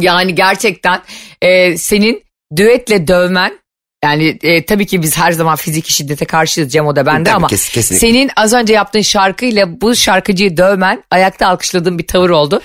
yani 0.00 0.34
gerçekten 0.34 1.00
e, 1.42 1.76
senin 1.76 2.22
düetle 2.56 3.08
dövmen 3.08 3.58
yani 4.04 4.38
e, 4.42 4.64
tabii 4.66 4.86
ki 4.86 5.02
biz 5.02 5.16
her 5.18 5.32
zaman 5.32 5.56
fiziki 5.56 5.92
şiddete 5.92 6.24
karşıyız 6.24 6.72
Cem 6.72 6.86
o 6.86 6.96
da 6.96 7.06
bende 7.06 7.32
ama 7.32 7.46
kes- 7.48 7.68
kesinlikle. 7.72 8.06
senin 8.08 8.30
az 8.36 8.52
önce 8.52 8.72
yaptığın 8.74 9.00
şarkıyla 9.00 9.80
bu 9.80 9.96
şarkıcıyı 9.96 10.56
dövmen 10.56 11.02
ayakta 11.10 11.46
alkışladığın 11.48 11.98
bir 11.98 12.06
tavır 12.06 12.30
oldu. 12.30 12.60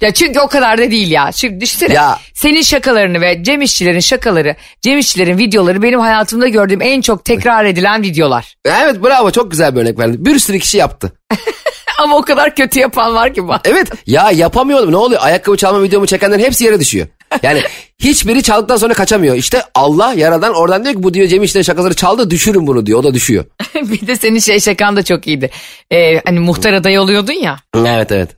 Ya 0.00 0.14
çünkü 0.14 0.40
o 0.40 0.48
kadar 0.48 0.78
da 0.78 0.90
değil 0.90 1.10
ya. 1.10 1.32
Çünkü 1.32 1.60
düşünsene 1.60 1.94
Ya. 1.94 2.18
senin 2.34 2.62
şakalarını 2.62 3.20
ve 3.20 3.42
Cem 3.44 3.62
İşçilerin 3.62 4.00
şakaları, 4.00 4.56
Cem 4.82 4.98
İşçilerin 4.98 5.38
videoları 5.38 5.82
benim 5.82 6.00
hayatımda 6.00 6.48
gördüğüm 6.48 6.82
en 6.82 7.00
çok 7.00 7.24
tekrar 7.24 7.64
edilen 7.64 8.02
videolar. 8.02 8.54
evet 8.64 9.02
bravo 9.02 9.30
çok 9.30 9.50
güzel 9.50 9.76
bir 9.76 9.80
örnek 9.80 9.98
verdin. 9.98 10.24
Bir 10.24 10.38
sürü 10.38 10.58
kişi 10.58 10.76
yaptı. 10.78 11.12
Ama 11.98 12.16
o 12.16 12.22
kadar 12.22 12.54
kötü 12.54 12.80
yapan 12.80 13.14
var 13.14 13.34
ki 13.34 13.48
bak. 13.48 13.60
Evet 13.64 13.88
ya 14.06 14.30
yapamıyordum 14.30 14.92
ne 14.92 14.96
oluyor 14.96 15.20
ayakkabı 15.24 15.56
çalma 15.56 15.82
videomu 15.82 16.06
çekenlerin 16.06 16.42
hepsi 16.44 16.64
yere 16.64 16.80
düşüyor. 16.80 17.06
Yani 17.42 17.62
hiçbiri 17.98 18.42
çaldıktan 18.42 18.76
sonra 18.76 18.94
kaçamıyor. 18.94 19.36
İşte 19.36 19.62
Allah 19.74 20.14
yaradan 20.14 20.54
oradan 20.54 20.84
diyor 20.84 20.94
ki 20.94 21.02
bu 21.02 21.14
diyor 21.14 21.28
Cem 21.28 21.42
İşler'in 21.42 21.64
şakaları 21.64 21.94
çaldı 21.94 22.30
düşürün 22.30 22.66
bunu 22.66 22.86
diyor 22.86 22.98
o 22.98 23.04
da 23.04 23.14
düşüyor. 23.14 23.44
bir 23.74 24.06
de 24.06 24.16
senin 24.16 24.38
şey 24.38 24.60
şakan 24.60 24.96
da 24.96 25.02
çok 25.02 25.26
iyiydi. 25.26 25.50
Ee, 25.92 26.20
hani 26.26 26.40
muhtar 26.40 26.72
adayı 26.72 27.00
oluyordun 27.00 27.32
ya. 27.32 27.56
Evet 27.76 28.12
evet. 28.12 28.36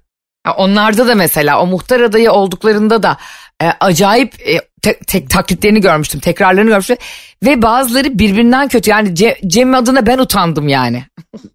Onlarda 0.57 1.09
da 1.09 1.15
mesela 1.15 1.61
o 1.61 1.67
muhtar 1.67 2.01
adayı 2.01 2.33
olduklarında 2.33 3.03
da 3.03 3.17
e, 3.63 3.67
acayip 3.81 4.49
e, 4.49 4.61
te- 4.83 4.99
te- 5.07 5.27
taklitlerini 5.27 5.81
görmüştüm, 5.81 6.21
tekrarlarını 6.21 6.71
görmüştüm. 6.71 6.97
Ve 7.45 7.63
bazıları 7.63 8.19
birbirinden 8.19 8.69
kötü. 8.69 8.91
Yani 8.91 9.09
Ce- 9.09 9.49
Cem 9.49 9.75
adına 9.75 10.07
ben 10.07 10.19
utandım 10.19 10.69
yani. 10.69 11.05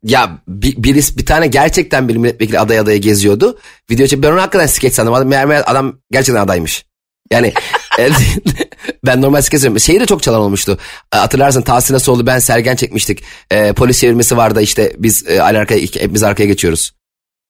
Ya 0.03 0.29
bir, 0.47 0.83
birisi 0.83 1.17
bir 1.17 1.25
tane 1.25 1.47
gerçekten 1.47 2.09
bir 2.09 2.15
milletvekili 2.15 2.59
aday 2.59 2.79
adaya 2.79 2.97
geziyordu. 2.97 3.59
Video 3.91 4.07
çek 4.07 4.23
ben 4.23 4.31
onu 4.31 4.41
hakikaten 4.41 4.67
skeç 4.67 4.93
sandım. 4.93 5.13
Adam, 5.13 5.27
meğer, 5.27 5.45
meğer 5.45 5.63
adam 5.65 5.93
gerçekten 6.11 6.41
adaymış. 6.41 6.85
Yani 7.31 7.53
e, 7.99 8.09
ben 9.05 9.21
normal 9.21 9.41
skeç 9.41 9.59
sanıyorum. 9.59 9.79
Şeyi 9.79 9.99
de 9.99 10.05
çok 10.05 10.23
çalan 10.23 10.41
olmuştu. 10.41 10.77
E, 11.13 11.17
Hatırlarsın 11.17 11.61
Tahsin 11.61 11.93
Asoğlu 11.95 12.27
ben 12.27 12.39
Sergen 12.39 12.75
çekmiştik. 12.75 13.23
E, 13.51 13.73
polis 13.73 13.99
çevirmesi 14.01 14.37
vardı 14.37 14.61
işte 14.61 14.93
biz 14.97 15.29
e, 15.29 15.41
arkaya, 15.41 15.77
hepimiz 15.81 16.23
arkaya 16.23 16.45
geçiyoruz. 16.45 16.91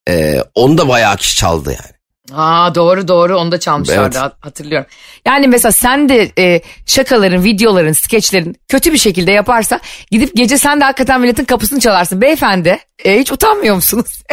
E, 0.08 0.44
onu 0.54 0.78
da 0.78 0.88
bayağı 0.88 1.16
kişi 1.16 1.36
çaldı 1.36 1.70
yani. 1.70 1.92
Aa 2.40 2.74
doğru 2.74 3.08
doğru 3.08 3.38
onu 3.38 3.52
da 3.52 3.60
çalmışlardı 3.60 4.02
Evet. 4.02 4.16
hat- 4.16 4.36
hatırlıyorum. 4.40 4.86
Yani 5.26 5.48
mesela 5.48 5.72
sen 5.72 6.08
de 6.08 6.30
e, 6.38 6.60
şakaların, 6.86 7.44
videoların, 7.44 7.92
skeçlerin 7.92 8.56
kötü 8.68 8.92
bir 8.92 8.98
şekilde 8.98 9.32
yaparsa 9.32 9.80
gidip 10.10 10.36
gece 10.36 10.58
sen 10.58 10.80
de 10.80 10.84
hakikaten 10.84 11.20
milletin 11.20 11.44
kapısını 11.44 11.80
çalarsın. 11.80 12.20
Beyefendi 12.20 12.78
e, 13.04 13.18
hiç 13.18 13.32
utanmıyor 13.32 13.74
musunuz? 13.74 14.22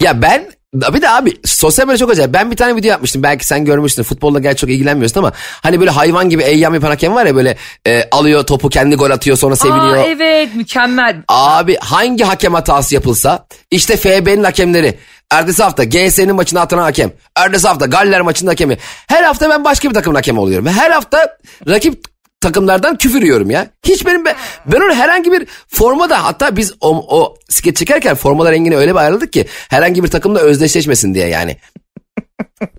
Ya 0.00 0.22
ben 0.22 0.50
bir 0.94 1.02
de 1.02 1.10
abi 1.10 1.36
sosyal 1.44 1.86
medya 1.86 1.98
çok 1.98 2.10
acayip. 2.10 2.34
Ben 2.34 2.50
bir 2.50 2.56
tane 2.56 2.76
video 2.76 2.90
yapmıştım. 2.90 3.22
Belki 3.22 3.46
sen 3.46 3.64
görmüşsün. 3.64 4.02
Futbolla 4.02 4.38
gerçi 4.38 4.60
çok 4.60 4.70
ilgilenmiyorsun 4.70 5.20
ama 5.20 5.32
hani 5.62 5.80
böyle 5.80 5.90
hayvan 5.90 6.28
gibi 6.30 6.42
eyyam 6.42 6.74
yapan 6.74 6.88
hakem 6.88 7.14
var 7.14 7.26
ya 7.26 7.36
böyle 7.36 7.56
e, 7.86 8.04
alıyor 8.10 8.42
topu 8.42 8.68
kendi 8.68 8.96
gol 8.96 9.10
atıyor 9.10 9.36
sonra 9.36 9.56
seviniyor. 9.56 9.96
Aa 9.96 10.06
evet 10.06 10.54
mükemmel. 10.54 11.16
Abi 11.28 11.76
hangi 11.76 12.24
hakem 12.24 12.54
hatası 12.54 12.94
yapılsa 12.94 13.46
işte 13.70 13.96
FB'nin 13.96 14.44
hakemleri. 14.44 14.98
Ertesi 15.30 15.62
hafta 15.62 15.84
GS'nin 15.84 16.34
maçına 16.34 16.60
atılan 16.60 16.82
hakem. 16.82 17.12
Ertesi 17.36 17.68
hafta 17.68 17.86
Galler 17.86 18.20
maçının 18.20 18.50
hakemi. 18.50 18.78
Her 19.06 19.22
hafta 19.24 19.50
ben 19.50 19.64
başka 19.64 19.88
bir 19.88 19.94
takımın 19.94 20.14
hakemi 20.14 20.40
oluyorum. 20.40 20.66
Her 20.66 20.90
hafta 20.90 21.36
rakip 21.68 22.04
takımlardan 22.46 22.96
küfür 22.96 23.22
yiyorum 23.22 23.50
ya. 23.50 23.66
Hiç 23.84 24.06
benim 24.06 24.24
ben, 24.24 24.34
ben 24.66 24.80
onu 24.80 24.94
herhangi 24.94 25.32
bir 25.32 25.46
formada 25.68 26.24
hatta 26.24 26.56
biz 26.56 26.74
o, 26.80 27.18
o 27.18 27.36
skeç 27.48 27.76
çekerken 27.76 28.14
formalar 28.14 28.52
rengini 28.52 28.76
öyle 28.76 28.90
bir 28.90 28.96
ayarladık 28.96 29.32
ki 29.32 29.46
herhangi 29.70 30.04
bir 30.04 30.08
takımla 30.08 30.38
özdeşleşmesin 30.40 31.14
diye 31.14 31.28
yani. 31.28 31.56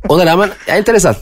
Ona 0.10 0.26
rağmen 0.26 0.50
enteresan. 0.68 1.16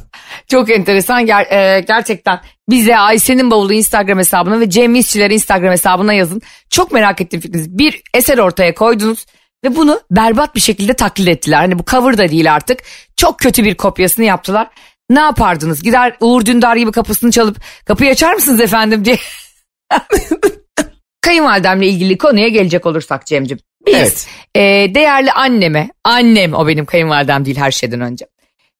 Çok 0.47 0.71
enteresan 0.71 1.25
ger- 1.25 1.77
e, 1.77 1.79
gerçekten. 1.79 2.39
Bize 2.69 2.97
Ayşe'nin 2.97 3.51
bavulu 3.51 3.73
Instagram 3.73 4.19
hesabına 4.19 4.59
ve 4.59 4.69
Cem 4.69 4.95
İşçiler 4.95 5.31
Instagram 5.31 5.71
hesabına 5.71 6.13
yazın. 6.13 6.41
Çok 6.69 6.91
merak 6.91 7.21
ettim 7.21 7.39
fikrinizi. 7.39 7.77
Bir 7.77 8.01
eser 8.13 8.37
ortaya 8.37 8.73
koydunuz 8.73 9.25
ve 9.63 9.75
bunu 9.75 9.99
berbat 10.11 10.55
bir 10.55 10.59
şekilde 10.59 10.93
taklit 10.93 11.27
ettiler. 11.27 11.57
Hani 11.57 11.79
bu 11.79 11.83
cover 11.85 12.17
da 12.17 12.29
değil 12.29 12.53
artık. 12.53 12.79
Çok 13.17 13.39
kötü 13.39 13.63
bir 13.63 13.75
kopyasını 13.75 14.25
yaptılar. 14.25 14.67
Ne 15.09 15.19
yapardınız? 15.19 15.83
Gider 15.83 16.17
Uğur 16.19 16.45
Dündar 16.45 16.75
gibi 16.75 16.91
kapısını 16.91 17.31
çalıp 17.31 17.57
kapıyı 17.85 18.11
açar 18.11 18.33
mısınız 18.33 18.59
efendim 18.59 19.05
diye. 19.05 19.17
Kayınvalidemle 21.21 21.87
ilgili 21.87 22.17
konuya 22.17 22.47
gelecek 22.47 22.85
olursak 22.85 23.25
Cem'cim. 23.25 23.59
Biz 23.87 23.95
Evet. 23.95 24.27
e, 24.55 24.61
değerli 24.95 25.31
anneme, 25.31 25.89
annem 26.03 26.53
o 26.53 26.67
benim 26.67 26.85
kayınvalidem 26.85 27.45
değil 27.45 27.57
her 27.57 27.71
şeyden 27.71 28.01
önce. 28.01 28.25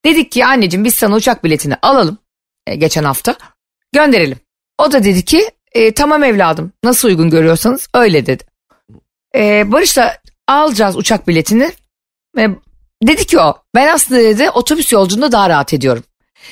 Dedik 0.05 0.31
ki 0.31 0.45
anneciğim 0.45 0.85
biz 0.85 0.95
sana 0.95 1.15
uçak 1.15 1.43
biletini 1.43 1.75
alalım 1.81 2.17
e, 2.67 2.75
geçen 2.75 3.03
hafta 3.03 3.35
gönderelim. 3.93 4.37
O 4.77 4.91
da 4.91 5.03
dedi 5.03 5.25
ki 5.25 5.51
e, 5.71 5.93
tamam 5.93 6.23
evladım 6.23 6.71
nasıl 6.83 7.07
uygun 7.07 7.29
görüyorsanız 7.29 7.87
öyle 7.93 8.25
dedi. 8.25 8.43
E, 9.35 9.71
Barış 9.71 9.97
da 9.97 10.17
alacağız 10.47 10.97
uçak 10.97 11.27
biletini. 11.27 11.71
E, 12.37 12.49
dedi 13.03 13.25
ki 13.25 13.39
o 13.39 13.57
ben 13.75 13.87
aslında 13.93 14.21
dedi 14.21 14.49
otobüs 14.49 14.91
yolculuğunda 14.91 15.31
daha 15.31 15.49
rahat 15.49 15.73
ediyorum. 15.73 16.03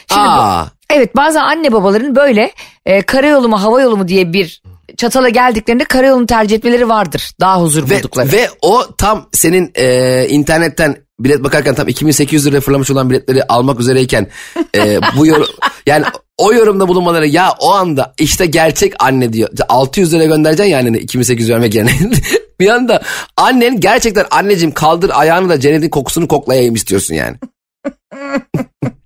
Şimdi 0.08 0.27
Aa, 0.27 0.67
Evet 0.89 1.15
bazen 1.15 1.41
anne 1.41 1.71
babaların 1.71 2.15
böyle 2.15 2.51
e, 2.86 3.01
karayolu 3.01 3.49
mu 3.49 3.62
hava 3.62 3.82
yolu 3.82 3.97
mu 3.97 4.08
diye 4.08 4.34
bir 4.34 4.62
çatala 4.97 5.29
geldiklerinde 5.29 5.84
karayolunu 5.84 6.25
tercih 6.25 6.56
etmeleri 6.56 6.89
vardır. 6.89 7.32
Daha 7.39 7.62
huzur 7.62 7.89
ve, 7.89 7.97
buldukları. 7.97 8.32
ve 8.32 8.49
o 8.62 8.95
tam 8.97 9.29
senin 9.32 9.71
e, 9.75 10.27
internetten 10.27 10.97
bilet 11.19 11.43
bakarken 11.43 11.75
tam 11.75 11.88
2800 11.88 12.45
lira 12.45 12.62
fırlamış 12.62 12.91
olan 12.91 13.10
biletleri 13.10 13.43
almak 13.43 13.79
üzereyken 13.79 14.27
e, 14.75 14.99
bu 15.17 15.25
yorum 15.25 15.47
yani 15.86 16.06
o 16.38 16.53
yorumda 16.53 16.88
bulunmaları 16.88 17.27
ya 17.27 17.51
o 17.60 17.71
anda 17.71 18.13
işte 18.19 18.45
gerçek 18.45 18.93
anne 18.99 19.34
diyor. 19.34 19.49
600 19.69 20.13
lira 20.13 20.25
göndereceksin 20.25 20.71
ya 20.71 20.79
annene 20.79 20.97
2800 20.97 21.49
vermek 21.49 21.75
yerine. 21.75 21.91
bir 22.60 22.69
anda 22.69 23.01
annen 23.38 23.79
gerçekten 23.79 24.25
anneciğim 24.32 24.73
kaldır 24.73 25.12
ayağını 25.13 25.49
da 25.49 25.60
cennetin 25.60 25.89
kokusunu 25.89 26.27
koklayayım 26.27 26.75
istiyorsun 26.75 27.15
yani. 27.15 27.38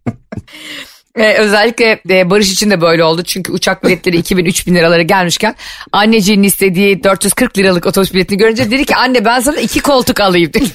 E, 1.18 1.34
özellikle 1.34 2.02
e, 2.10 2.30
Barış 2.30 2.52
için 2.52 2.72
de 2.72 2.82
böyle 2.82 3.04
oldu. 3.04 3.24
Çünkü 3.24 3.52
uçak 3.52 3.84
biletleri 3.84 4.18
2000-3000 4.20 4.76
liralara 4.76 5.02
gelmişken 5.02 5.56
anneciğinin 5.92 6.44
istediği 6.44 7.04
440 7.04 7.58
liralık 7.58 7.86
otobüs 7.86 8.14
biletini 8.14 8.38
görünce 8.38 8.72
dedi 8.72 8.86
ki 8.86 8.96
anne 8.96 9.26
ben 9.26 9.40
sana 9.40 9.60
iki 9.60 9.80
koltuk 9.80 10.20
alayım. 10.20 10.54
dedi. 10.54 10.70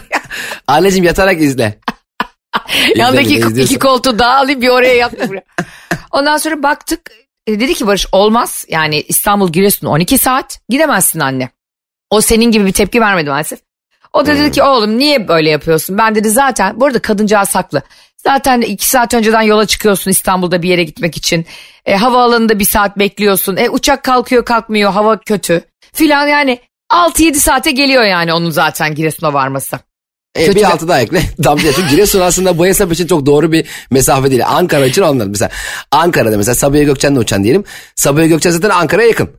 Anneciğim 0.66 1.04
yatarak 1.04 1.40
izle. 1.40 1.78
Yanındaki 2.96 3.34
İzle, 3.36 3.50
iki, 3.50 3.62
iki 3.62 3.78
koltuğu 3.78 4.18
daha 4.18 4.36
alayım 4.36 4.60
bir 4.60 4.68
oraya 4.68 4.94
yat 4.94 5.20
bir 5.20 5.28
buraya. 5.28 5.42
Ondan 6.10 6.36
sonra 6.36 6.62
baktık 6.62 7.00
e, 7.46 7.60
dedi 7.60 7.74
ki 7.74 7.86
Barış 7.86 8.06
olmaz 8.12 8.64
yani 8.68 9.00
İstanbul 9.00 9.52
Giresun 9.52 9.86
12 9.86 10.18
saat 10.18 10.60
gidemezsin 10.68 11.20
anne. 11.20 11.50
O 12.10 12.20
senin 12.20 12.50
gibi 12.50 12.66
bir 12.66 12.72
tepki 12.72 13.00
vermedi 13.00 13.30
maalesef. 13.30 13.58
O 14.12 14.26
da 14.26 14.38
dedi 14.38 14.50
ki 14.50 14.62
oğlum 14.62 14.98
niye 14.98 15.28
böyle 15.28 15.50
yapıyorsun? 15.50 15.98
Ben 15.98 16.14
dedi 16.14 16.30
zaten 16.30 16.80
bu 16.80 16.86
arada 16.86 16.98
kadıncağız 16.98 17.54
haklı. 17.54 17.82
Zaten 18.16 18.60
iki 18.60 18.88
saat 18.88 19.14
önceden 19.14 19.42
yola 19.42 19.66
çıkıyorsun 19.66 20.10
İstanbul'da 20.10 20.62
bir 20.62 20.68
yere 20.68 20.84
gitmek 20.84 21.16
için. 21.16 21.46
E, 21.86 21.96
havaalanında 21.96 22.58
bir 22.58 22.64
saat 22.64 22.98
bekliyorsun. 22.98 23.56
E, 23.56 23.70
uçak 23.70 24.02
kalkıyor 24.04 24.44
kalkmıyor 24.44 24.92
hava 24.92 25.20
kötü. 25.20 25.62
Filan 25.92 26.26
yani 26.26 26.58
6-7 26.92 27.34
saate 27.34 27.70
geliyor 27.70 28.02
yani 28.02 28.32
onun 28.32 28.50
zaten 28.50 28.94
Giresun'a 28.94 29.32
varması. 29.32 29.78
E, 30.34 30.46
Kötü. 30.46 30.58
bir 30.58 30.64
altı 30.64 30.88
daha 30.88 31.00
ekle. 31.00 31.22
Damla 31.44 31.62
çünkü 31.62 31.88
Giresun 31.88 32.20
aslında 32.20 32.58
bu 32.58 32.66
hesap 32.66 32.92
için 32.92 33.06
çok 33.06 33.26
doğru 33.26 33.52
bir 33.52 33.66
mesafe 33.90 34.30
değil. 34.30 34.46
Ankara 34.46 34.86
için 34.86 35.02
onlar 35.02 35.26
mesela. 35.26 35.50
Ankara'da 35.90 36.36
mesela 36.36 36.54
Sabiha 36.54 36.82
Gökçen'le 36.82 37.16
uçan 37.16 37.44
diyelim. 37.44 37.64
Sabiha 37.96 38.26
Gökçen 38.26 38.50
zaten 38.50 38.70
Ankara'ya 38.70 39.08
yakın. 39.08 39.30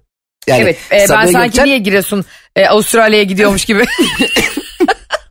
Yani 0.48 0.62
Evet 0.64 0.78
e, 0.92 0.96
ben 1.00 1.06
Sabiha 1.06 1.28
sanki 1.32 1.48
Gökçen- 1.48 1.66
niye 1.66 1.78
Giresun 1.78 2.26
e, 2.56 2.68
Avustralya'ya 2.68 3.24
gidiyormuş 3.24 3.66
gibi. 3.66 3.86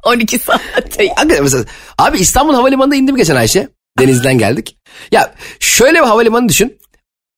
12 0.03 0.38
saatte. 0.38 1.09
Hakikaten 1.09 1.43
mesela, 1.43 1.65
abi 1.99 2.19
İstanbul 2.19 2.55
Havalimanı'nda 2.55 2.95
indim 2.95 3.17
geçen 3.17 3.37
Ayşe. 3.37 3.69
Denizden 3.99 4.38
geldik. 4.38 4.77
Ya 5.12 5.35
şöyle 5.61 5.99
bir 6.01 6.07
havalimanı 6.07 6.49
düşün. 6.49 6.79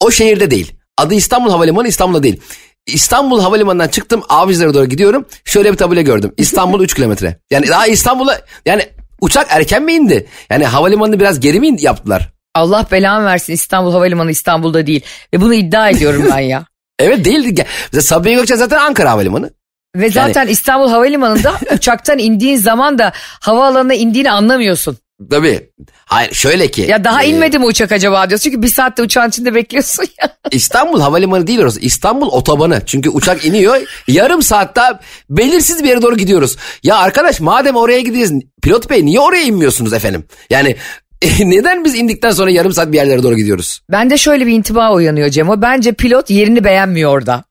O 0.01 0.11
şehirde 0.11 0.51
değil. 0.51 0.73
Adı 0.99 1.15
İstanbul 1.15 1.51
Havalimanı 1.51 1.89
İstanbul'da 1.89 2.23
değil. 2.23 2.41
İstanbul 2.87 3.41
Havalimanı'ndan 3.41 3.89
çıktım 3.89 4.23
Avcılar'a 4.29 4.75
doğru 4.75 4.87
gidiyorum. 4.87 5.27
Şöyle 5.45 5.73
bir 5.73 5.77
tabela 5.77 6.01
gördüm. 6.03 6.35
İstanbul 6.37 6.81
3 6.83 6.95
kilometre. 6.95 7.39
Yani 7.51 7.69
daha 7.69 7.87
İstanbul'a 7.87 8.41
yani 8.67 8.89
uçak 9.21 9.47
erken 9.51 9.83
mi 9.83 9.93
indi? 9.93 10.27
Yani 10.51 10.65
havalimanını 10.65 11.21
biraz 11.21 11.41
geri 11.41 11.61
mi 11.61 11.77
yaptılar? 11.81 12.33
Allah 12.55 12.87
belamı 12.93 13.27
versin 13.27 13.53
İstanbul 13.53 13.93
Havalimanı 13.93 14.31
İstanbul'da 14.31 14.87
değil. 14.87 15.05
Ve 15.35 15.41
bunu 15.41 15.55
iddia 15.55 15.91
ediyorum 15.91 16.29
ben 16.31 16.39
ya. 16.39 16.65
Evet 16.99 17.25
değildi. 17.25 17.67
Mesela 17.93 18.03
Sabiha 18.03 18.35
Gökçen 18.35 18.57
zaten 18.57 18.79
Ankara 18.79 19.11
Havalimanı. 19.11 19.51
Ve 19.97 20.11
zaten 20.11 20.47
İstanbul 20.47 20.89
Havalimanı'nda 20.89 21.55
uçaktan 21.75 22.19
indiğin 22.19 22.57
zaman 22.57 22.99
da 22.99 23.13
havaalanına 23.41 23.95
indiğini 23.95 24.31
anlamıyorsun. 24.31 24.99
Tabii. 25.31 25.71
Hayır 26.07 26.35
şöyle 26.35 26.71
ki. 26.71 26.87
Ya 26.89 27.05
daha 27.05 27.23
e, 27.23 27.29
inmedi 27.29 27.59
mi 27.59 27.65
uçak 27.65 27.93
acaba 27.93 28.31
diyorsun. 28.31 28.51
Çünkü 28.51 28.63
bir 28.63 28.69
saatte 28.69 29.03
uçağın 29.03 29.29
içinde 29.29 29.55
bekliyorsun 29.55 30.07
ya. 30.23 30.37
İstanbul 30.51 31.01
Havalimanı 31.01 31.47
değil 31.47 31.59
orası. 31.61 31.81
İstanbul 31.81 32.29
otobanı. 32.29 32.83
Çünkü 32.87 33.11
uçak 33.11 33.45
iniyor. 33.45 33.77
yarım 34.09 34.43
saatte 34.43 34.81
belirsiz 35.31 35.83
bir 35.83 35.89
yere 35.89 36.03
doğru 36.03 36.17
gidiyoruz. 36.17 36.57
Ya 36.83 36.97
arkadaş 36.97 37.41
madem 37.41 37.77
oraya 37.77 38.01
gidiyoruz. 38.01 38.33
Pilot 38.63 38.91
bey 38.91 39.05
niye 39.05 39.21
oraya 39.21 39.43
inmiyorsunuz 39.43 39.93
efendim? 39.93 40.25
Yani 40.51 40.77
neden 41.41 41.85
biz 41.85 41.95
indikten 41.95 42.31
sonra 42.31 42.51
yarım 42.51 42.73
saat 42.73 42.93
bir 42.93 42.97
yerlere 42.97 43.23
doğru 43.23 43.37
gidiyoruz? 43.37 43.81
Bende 43.91 44.19
şöyle 44.19 44.47
bir 44.47 44.53
intiba 44.53 44.93
uyanıyor 44.93 45.29
Cemo. 45.29 45.63
Bence 45.63 45.93
pilot 45.93 46.31
yerini 46.31 46.65
beğenmiyor 46.65 47.11
orada. 47.11 47.45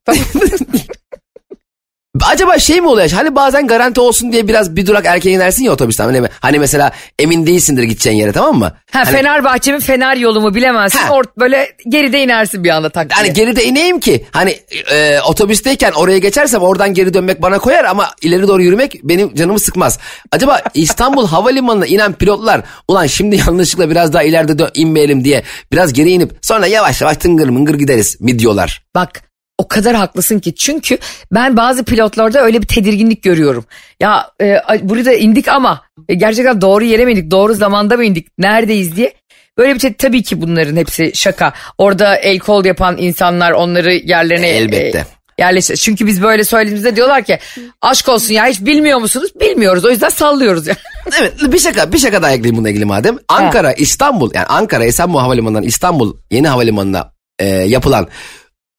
Acaba 2.22 2.60
şey 2.60 2.82
mi 2.82 2.88
oluyor? 2.88 3.10
Hani 3.10 3.36
bazen 3.36 3.68
garanti 3.68 4.00
olsun 4.02 4.32
diye 4.32 4.48
biraz 4.48 4.76
bir 4.76 4.86
durak 4.88 5.06
erken 5.06 5.32
inersin 5.32 5.64
ya 5.64 5.72
otobüsten. 5.72 6.06
Hani, 6.06 6.28
hani 6.40 6.60
mesela 6.60 6.92
emin 7.20 7.46
değilsindir 7.48 7.84
gideceğin 7.84 8.18
yere 8.18 8.32
tamam 8.32 8.60
mı? 8.60 8.66
Ha, 8.92 9.00
Hani- 9.06 9.18
Fenerbahçe 9.18 9.72
mi 9.72 9.80
Fener 9.80 10.18
yolu 10.18 10.42
mu 10.42 10.56
bilemezsin. 10.56 11.00
Ha. 11.00 11.14
Ort 11.14 11.38
böyle 11.38 11.70
geride 11.90 12.24
inersin 12.24 12.64
bir 12.64 12.70
anda 12.70 12.90
tak 12.90 13.10
diye. 13.10 13.16
Hani 13.18 13.34
geride 13.34 13.64
ineyim 13.64 14.00
ki 14.00 14.26
hani 14.32 14.60
e, 14.92 15.20
otobüsteyken 15.22 15.92
oraya 15.92 16.18
geçersem 16.18 16.62
oradan 16.62 16.94
geri 16.94 17.14
dönmek 17.14 17.42
bana 17.42 17.60
koyar 17.60 17.84
ama 17.86 18.10
ileri 18.22 18.48
doğru 18.48 18.62
yürümek 18.64 19.00
benim 19.04 19.36
canımı 19.36 19.60
sıkmaz. 19.60 20.00
Acaba 20.32 20.62
İstanbul 20.74 21.28
Havalimanı'na 21.34 21.86
inen 21.86 22.14
pilotlar 22.14 22.62
ulan 22.88 23.06
şimdi 23.08 23.36
yanlışlıkla 23.36 23.90
biraz 23.90 24.14
daha 24.14 24.24
ileride 24.24 24.52
dö- 24.52 24.72
inmeyelim 24.74 25.24
diye 25.24 25.44
biraz 25.72 25.94
geri 25.94 26.10
inip 26.10 26.32
sonra 26.42 26.68
yavaş 26.68 27.02
yavaş 27.02 27.18
tıngır 27.18 27.50
mıngır 27.50 27.76
gideriz 27.76 28.22
mi 28.22 28.40
diyorlar. 28.40 28.84
Bak 28.96 29.22
o 29.64 29.68
kadar 29.68 29.96
haklısın 29.96 30.40
ki 30.40 30.56
çünkü 30.56 30.98
ben 31.32 31.58
bazı 31.58 31.84
pilotlarda 31.84 32.42
öyle 32.42 32.62
bir 32.62 32.68
tedirginlik 32.68 33.24
görüyorum. 33.24 33.66
Ya 34.00 34.32
e, 34.42 34.58
burada 34.82 35.14
indik 35.14 35.48
ama 35.48 35.82
e, 36.10 36.14
gerçekten 36.14 36.62
doğru 36.62 36.84
yere 36.84 37.06
mi 37.06 37.12
indik 37.12 37.32
doğru 37.32 37.54
zamanda 37.54 37.98
mı 37.98 38.04
indik 38.06 38.28
neredeyiz 38.38 38.96
diye. 38.96 39.14
Böyle 39.58 39.76
bir 39.76 39.80
şey 39.80 39.94
tabii 39.94 40.24
ki 40.24 40.42
bunların 40.42 40.76
hepsi 40.76 41.12
şaka. 41.16 41.54
Orada 41.78 42.16
el 42.16 42.40
kol 42.40 42.66
yapan 42.66 42.98
insanlar 42.98 43.52
onları 43.52 43.94
yerlerine 43.94 44.48
Elbette. 44.48 44.98
e, 44.98 45.06
yerleştir. 45.40 45.76
Çünkü 45.76 46.08
biz 46.08 46.22
böyle 46.22 46.44
söylediğimizde 46.44 46.96
diyorlar 46.96 47.24
ki 47.24 47.40
aşk 47.82 48.10
olsun 48.10 48.34
ya 48.34 48.46
hiç 48.46 48.62
bilmiyor 48.62 49.00
musunuz? 49.00 49.32
Bilmiyoruz 49.40 49.86
o 49.86 49.90
yüzden 49.90 50.10
sallıyoruz 50.10 50.68
ya. 50.68 50.76
Evet 51.20 51.34
bir 51.52 51.60
şaka 51.60 51.92
bir 51.92 51.98
şaka 51.98 52.22
daha 52.22 52.32
ekleyeyim 52.32 52.56
bununla 52.56 52.70
ilgili 52.70 52.86
madem. 52.86 53.18
Ankara 53.28 53.74
İstanbul 53.74 54.32
yani 54.34 54.46
Ankara 54.46 54.86
Esenboğa 54.86 55.24
Havalimanı'ndan 55.24 55.64
İstanbul 55.64 56.18
yeni 56.32 56.48
havalimanına 56.48 57.12
e, 57.40 57.46
yapılan 57.48 58.08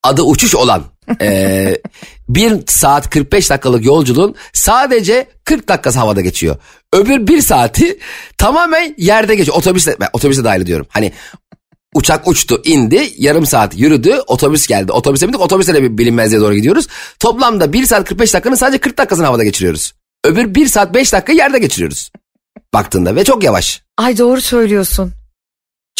adı 0.05 0.23
uçuş 0.23 0.55
olan 0.55 0.85
e, 1.21 1.77
1 2.29 2.61
saat 2.67 3.11
45 3.11 3.51
dakikalık 3.51 3.85
yolculuğun 3.85 4.35
sadece 4.53 5.27
40 5.45 5.69
dakikası 5.69 5.99
havada 5.99 6.21
geçiyor. 6.21 6.57
Öbür 6.93 7.27
bir 7.27 7.41
saati 7.41 7.99
tamamen 8.39 8.95
yerde 8.99 9.35
geçiyor. 9.35 9.57
Otobüsle, 9.57 9.97
otobüse 10.13 10.45
dahil 10.45 10.61
ediyorum. 10.61 10.87
Hani 10.89 11.13
uçak 11.95 12.29
uçtu 12.29 12.63
indi 12.65 13.13
yarım 13.19 13.47
saat 13.47 13.79
yürüdü 13.79 14.21
otobüs 14.27 14.67
geldi. 14.67 14.93
Otobüse 14.93 15.29
bindik 15.29 15.41
otobüsle 15.41 15.75
de 15.75 15.83
bir 15.83 15.99
bilinmezliğe 15.99 16.41
doğru 16.41 16.55
gidiyoruz. 16.55 16.87
Toplamda 17.21 17.73
1 17.73 17.87
saat 17.87 18.09
45 18.09 18.35
dakikanın 18.35 18.57
sadece 18.57 18.79
40 18.79 18.99
dakikasını 18.99 19.27
havada 19.27 19.45
geçiriyoruz. 19.45 19.93
Öbür 20.25 20.55
1 20.55 20.67
saat 20.67 20.95
5 20.95 21.13
dakika 21.13 21.33
yerde 21.33 21.59
geçiriyoruz. 21.59 22.11
Baktığında 22.75 23.17
ve 23.17 23.25
çok 23.25 23.45
yavaş. 23.45 23.83
Ay 23.99 24.19
doğru 24.19 24.41
söylüyorsun. 24.41 25.13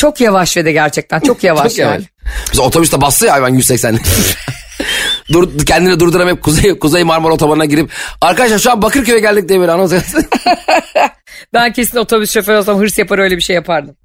Çok 0.05 0.21
yavaş 0.21 0.57
ve 0.57 0.65
de 0.65 0.73
gerçekten 0.73 1.21
çok 1.21 1.45
yavaş. 1.45 1.63
Çok 1.63 1.79
yavaş. 1.79 1.95
yani. 1.95 2.05
Mesela 2.49 2.67
otobüste 2.67 3.01
bastı 3.01 3.27
ya 3.27 3.33
hayvan 3.33 3.49
180. 3.49 3.99
Dur, 5.33 5.67
kendini 5.67 6.01
durduramayıp 6.01 6.43
Kuzey, 6.43 6.79
Kuzey 6.79 7.05
Marmara 7.05 7.33
Otobanı'na 7.33 7.65
girip 7.65 7.91
arkadaşlar 8.21 8.59
şu 8.59 8.71
an 8.73 8.83
Bakırköy'e 8.83 9.21
geldik 9.21 9.49
diye 9.49 9.61
böyle 9.61 9.73
anons. 9.73 9.93
Ben 11.55 11.73
kesin 11.73 11.99
otobüs 11.99 12.33
şoförü 12.33 12.57
olsam 12.57 12.79
hırs 12.79 12.99
yapar 12.99 13.19
öyle 13.19 13.37
bir 13.37 13.43
şey 13.43 13.57
yapardım. 13.57 13.97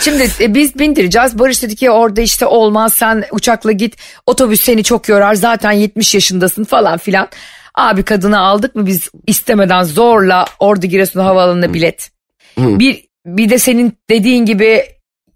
Şimdi 0.00 0.30
e, 0.40 0.54
biz 0.54 0.78
bindireceğiz. 0.78 1.38
Barış 1.38 1.62
dedi 1.62 1.76
ki 1.76 1.90
orada 1.90 2.20
işte 2.20 2.46
olmaz 2.46 2.94
sen 2.94 3.24
uçakla 3.32 3.72
git. 3.72 3.96
Otobüs 4.26 4.60
seni 4.60 4.84
çok 4.84 5.08
yorar 5.08 5.34
zaten 5.34 5.72
70 5.72 6.14
yaşındasın 6.14 6.64
falan 6.64 6.98
filan. 6.98 7.28
Abi 7.74 8.02
kadını 8.02 8.40
aldık 8.40 8.74
mı 8.74 8.86
biz 8.86 9.10
istemeden 9.26 9.82
zorla 9.82 10.44
orada 10.58 10.86
Giresun 10.86 11.20
Havaalanı'na 11.20 11.74
bilet. 11.74 12.10
Bir, 12.58 13.04
bir 13.26 13.50
de 13.50 13.58
senin 13.58 13.92
dediğin 14.10 14.46
gibi 14.46 14.82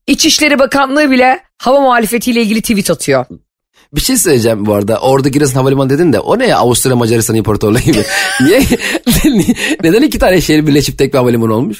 İçişleri 0.07 0.59
Bakanlığı 0.59 1.11
bile 1.11 1.41
hava 1.59 1.81
muhalefetiyle 1.81 2.43
ilgili 2.43 2.61
tweet 2.61 2.91
atıyor. 2.91 3.27
Bir 3.95 4.01
şey 4.01 4.17
söyleyeceğim 4.17 4.67
bu 4.67 4.75
arada. 4.75 4.99
Orada 4.99 5.29
Giresun 5.29 5.55
Havalimanı 5.55 5.91
dedin 5.91 6.13
de 6.13 6.21
o 6.21 6.39
ne 6.39 6.47
ya 6.47 6.59
Avusturya 6.59 6.97
Macaristan 6.97 7.37
İmparatorluğu 7.37 7.79
gibi. 7.79 8.05
Niye? 8.41 8.63
neden 9.83 10.03
iki 10.03 10.19
tane 10.19 10.41
şehir 10.41 10.67
birleşip 10.67 10.99
tek 10.99 11.13
bir 11.13 11.19
havalimanı 11.19 11.55
olmuş? 11.55 11.79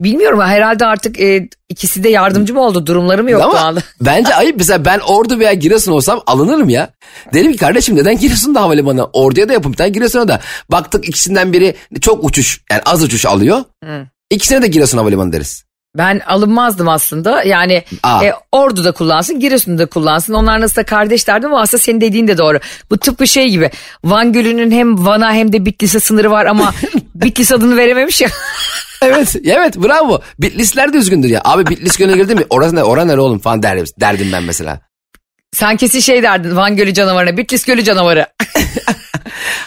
Bilmiyorum 0.00 0.40
herhalde 0.40 0.86
artık 0.86 1.20
e, 1.20 1.48
ikisi 1.68 2.04
de 2.04 2.08
yardımcı 2.08 2.54
mı 2.54 2.60
oldu 2.60 2.86
durumları 2.86 3.22
mı 3.22 3.30
yok 3.30 3.42
Ama 3.42 3.58
anda? 3.58 3.82
bence 4.00 4.34
ayıp 4.34 4.56
mesela 4.58 4.84
ben 4.84 4.98
Ordu 4.98 5.38
veya 5.38 5.52
Giresun 5.52 5.92
olsam 5.92 6.22
alınırım 6.26 6.68
ya. 6.68 6.90
Derim 7.32 7.52
ki 7.52 7.58
kardeşim 7.58 7.96
neden 7.96 8.18
Giresun'da 8.18 8.60
havalimanı? 8.60 9.04
Orduya 9.04 9.48
da 9.48 9.52
yapın 9.52 9.72
bir 9.72 9.76
tane 9.76 9.90
Giresun'a 9.90 10.28
da. 10.28 10.40
Baktık 10.70 11.08
ikisinden 11.08 11.52
biri 11.52 11.74
çok 12.00 12.24
uçuş 12.24 12.60
yani 12.70 12.82
az 12.86 13.02
uçuş 13.02 13.26
alıyor. 13.26 13.64
İkisine 14.30 14.62
de 14.62 14.66
Giresun 14.66 14.98
havalimanı 14.98 15.32
deriz. 15.32 15.64
Ben 15.98 16.20
alınmazdım 16.26 16.88
aslında. 16.88 17.42
Yani 17.42 17.84
Aa. 18.02 18.24
e, 18.24 18.34
Ordu'da 18.52 18.92
kullansın, 18.92 19.40
Giresun'da 19.40 19.86
kullansın. 19.86 20.34
Onlar 20.34 20.60
nasıl 20.60 20.76
da 20.76 20.82
kardeş 20.82 21.28
derdim 21.28 21.52
ama 21.52 21.60
aslında 21.62 21.82
senin 21.82 22.00
dediğin 22.00 22.28
de 22.28 22.38
doğru. 22.38 22.58
Bu 22.90 22.98
tıpkı 22.98 23.26
şey 23.26 23.48
gibi. 23.48 23.70
Van 24.04 24.32
Gölü'nün 24.32 24.70
hem 24.70 25.06
Van'a 25.06 25.32
hem 25.34 25.52
de 25.52 25.66
Bitlis'e 25.66 26.00
sınırı 26.00 26.30
var 26.30 26.46
ama 26.46 26.74
Bitlis 27.14 27.52
adını 27.52 27.76
verememiş 27.76 28.20
ya. 28.20 28.28
Evet 29.02 29.36
evet 29.44 29.76
bravo. 29.76 30.20
Bitlisler 30.38 30.92
de 30.92 30.96
üzgündür 30.96 31.28
ya. 31.28 31.40
Abi 31.44 31.66
Bitlis 31.66 31.96
Gölü'ne 31.96 32.16
girdin 32.16 32.38
mi? 32.38 32.44
Orası 32.50 32.76
ne? 32.76 32.84
Orası 32.84 33.08
nere 33.08 33.20
oğlum 33.20 33.38
falan 33.38 33.62
derdim, 33.62 33.84
derdim 34.00 34.28
ben 34.32 34.42
mesela. 34.42 34.80
Sen 35.52 35.76
kesin 35.76 36.00
şey 36.00 36.22
derdin 36.22 36.56
Van 36.56 36.76
Gölü 36.76 36.94
canavarına, 36.94 37.36
Bitlis 37.36 37.64
Gölü 37.64 37.84
canavarı. 37.84 38.26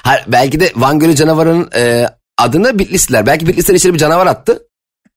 Ha, 0.03 0.19
belki 0.27 0.59
de 0.59 0.71
Van 0.75 0.99
Gölü 0.99 1.15
canavarının 1.15 1.69
e, 1.75 2.05
adını 2.39 2.79
Bitlisliler. 2.79 3.25
Belki 3.25 3.47
Bitlisler 3.47 3.75
içeri 3.75 3.93
bir 3.93 3.99
canavar 3.99 4.27
attı. 4.27 4.67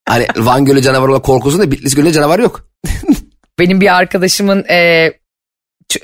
Hani 0.09 0.27
Van 0.37 0.65
Gölü 0.65 0.83
canavarı 0.83 1.11
olan 1.11 1.23
korkusunda 1.23 1.71
Bitlis 1.71 1.95
Gölü 1.95 2.13
canavar 2.13 2.39
yok. 2.39 2.69
Benim 3.59 3.81
bir 3.81 3.97
arkadaşımın 3.97 4.65
e, 4.69 5.13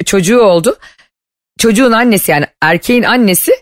çocuğu 0.05 0.41
oldu. 0.41 0.79
Çocuğun 1.59 1.93
annesi 1.93 2.31
yani 2.31 2.47
erkeğin 2.63 3.03
annesi 3.03 3.53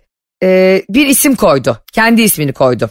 e, 0.43 0.83
bir 0.89 1.07
isim 1.07 1.37
koydu. 1.37 1.83
Kendi 1.93 2.23
ismini 2.23 2.53
koydu. 2.53 2.91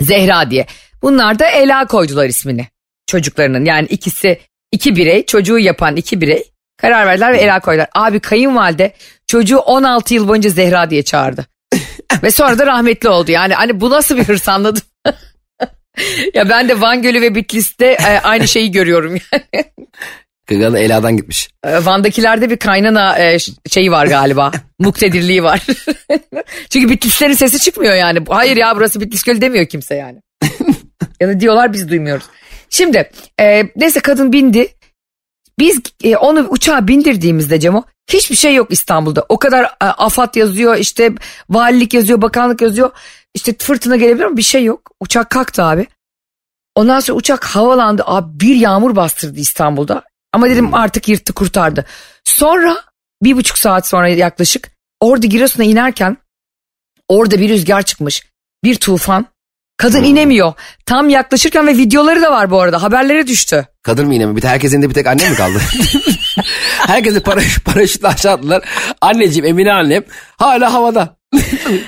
Zehra 0.00 0.50
diye. 0.50 0.66
Bunlar 1.02 1.38
da 1.38 1.50
Ela 1.50 1.86
koydular 1.86 2.28
ismini 2.28 2.68
çocuklarının. 3.06 3.64
Yani 3.64 3.86
ikisi 3.86 4.40
iki 4.72 4.96
birey 4.96 5.26
çocuğu 5.26 5.58
yapan 5.58 5.96
iki 5.96 6.20
birey 6.20 6.50
karar 6.76 7.06
verdiler 7.06 7.32
ve 7.32 7.38
Ela 7.38 7.60
koydular. 7.60 7.88
Abi 7.94 8.20
kayınvalide 8.20 8.94
çocuğu 9.26 9.58
16 9.58 10.14
yıl 10.14 10.28
boyunca 10.28 10.50
Zehra 10.50 10.90
diye 10.90 11.02
çağırdı. 11.02 11.46
Ve 12.24 12.30
sonra 12.30 12.58
da 12.58 12.66
rahmetli 12.66 13.08
oldu. 13.08 13.30
Yani 13.30 13.54
hani 13.54 13.80
bu 13.80 13.90
nasıl 13.90 14.16
bir 14.16 14.24
hırs 14.24 14.48
anladın? 14.48 14.82
ya 16.34 16.48
ben 16.48 16.68
de 16.68 16.80
Van 16.80 17.02
Gölü 17.02 17.20
ve 17.20 17.34
Bitlis'te 17.34 17.86
e, 17.86 18.18
aynı 18.18 18.48
şeyi 18.48 18.70
görüyorum 18.70 19.16
yani. 19.32 19.64
Gagalı 20.46 20.78
Ela'dan 20.78 21.16
gitmiş. 21.16 21.50
E, 21.64 21.84
Van'dakilerde 21.84 22.50
bir 22.50 22.56
kaynana 22.56 23.18
e, 23.18 23.38
şeyi 23.70 23.92
var 23.92 24.06
galiba. 24.06 24.52
Muktedirliği 24.78 25.42
var. 25.42 25.66
Çünkü 26.70 26.90
Bitlislerin 26.90 27.34
sesi 27.34 27.60
çıkmıyor 27.60 27.94
yani. 27.94 28.18
Hayır 28.28 28.56
ya 28.56 28.76
burası 28.76 29.00
Bitlis 29.00 29.22
Gölü 29.22 29.40
demiyor 29.40 29.66
kimse 29.66 29.94
yani. 29.94 30.20
ya 31.20 31.28
da 31.28 31.40
diyorlar 31.40 31.72
biz 31.72 31.88
duymuyoruz. 31.88 32.24
Şimdi 32.70 33.10
e, 33.40 33.62
neyse 33.76 34.00
kadın 34.00 34.32
bindi. 34.32 34.68
Biz 35.58 35.80
e, 36.04 36.16
onu 36.16 36.46
uçağa 36.48 36.88
bindirdiğimizde 36.88 37.60
Cemo 37.60 37.84
hiçbir 38.08 38.36
şey 38.36 38.54
yok 38.54 38.70
İstanbul'da. 38.70 39.26
O 39.28 39.38
kadar 39.38 39.64
e, 39.64 39.84
AFAD 39.84 40.34
yazıyor 40.34 40.76
işte 40.76 41.12
valilik 41.50 41.94
yazıyor 41.94 42.22
bakanlık 42.22 42.62
yazıyor. 42.62 42.90
İşte 43.34 43.54
fırtına 43.58 43.96
gelebilir 43.96 44.24
ama 44.24 44.36
bir 44.36 44.42
şey 44.42 44.64
yok. 44.64 44.90
Uçak 45.00 45.30
kalktı 45.30 45.64
abi. 45.64 45.86
Ondan 46.74 47.00
sonra 47.00 47.18
uçak 47.18 47.44
havalandı. 47.44 48.02
Abi 48.06 48.40
bir 48.40 48.56
yağmur 48.56 48.96
bastırdı 48.96 49.40
İstanbul'da. 49.40 50.02
Ama 50.32 50.50
dedim 50.50 50.74
artık 50.74 51.08
yırttı 51.08 51.32
kurtardı. 51.32 51.84
Sonra 52.24 52.84
bir 53.22 53.36
buçuk 53.36 53.58
saat 53.58 53.86
sonra 53.86 54.08
yaklaşık 54.08 54.70
orada 55.00 55.26
Giresun'a 55.26 55.64
inerken 55.64 56.16
orada 57.08 57.40
bir 57.40 57.48
rüzgar 57.48 57.82
çıkmış. 57.82 58.26
Bir 58.64 58.74
tufan. 58.74 59.26
Kadın 59.76 60.02
inemiyor. 60.04 60.52
Tam 60.86 61.08
yaklaşırken 61.08 61.66
ve 61.66 61.76
videoları 61.76 62.22
da 62.22 62.30
var 62.30 62.50
bu 62.50 62.60
arada. 62.60 62.82
Haberlere 62.82 63.26
düştü. 63.26 63.66
Kadın 63.82 64.06
mı 64.06 64.14
yine 64.14 64.26
mi? 64.26 64.36
Bir 64.36 64.40
tek 64.40 64.50
herkesin 64.50 64.82
de 64.82 64.88
bir 64.88 64.94
tek 64.94 65.06
anne 65.06 65.30
mi 65.30 65.36
kaldı? 65.36 65.58
Herkesi 66.86 67.20
paraş, 67.20 67.58
paraşütle 67.58 68.08
aşağı 68.08 68.32
attılar. 68.32 68.68
Anneciğim 69.00 69.46
Emine 69.46 69.72
annem 69.72 70.02
hala 70.36 70.72
havada. 70.72 71.16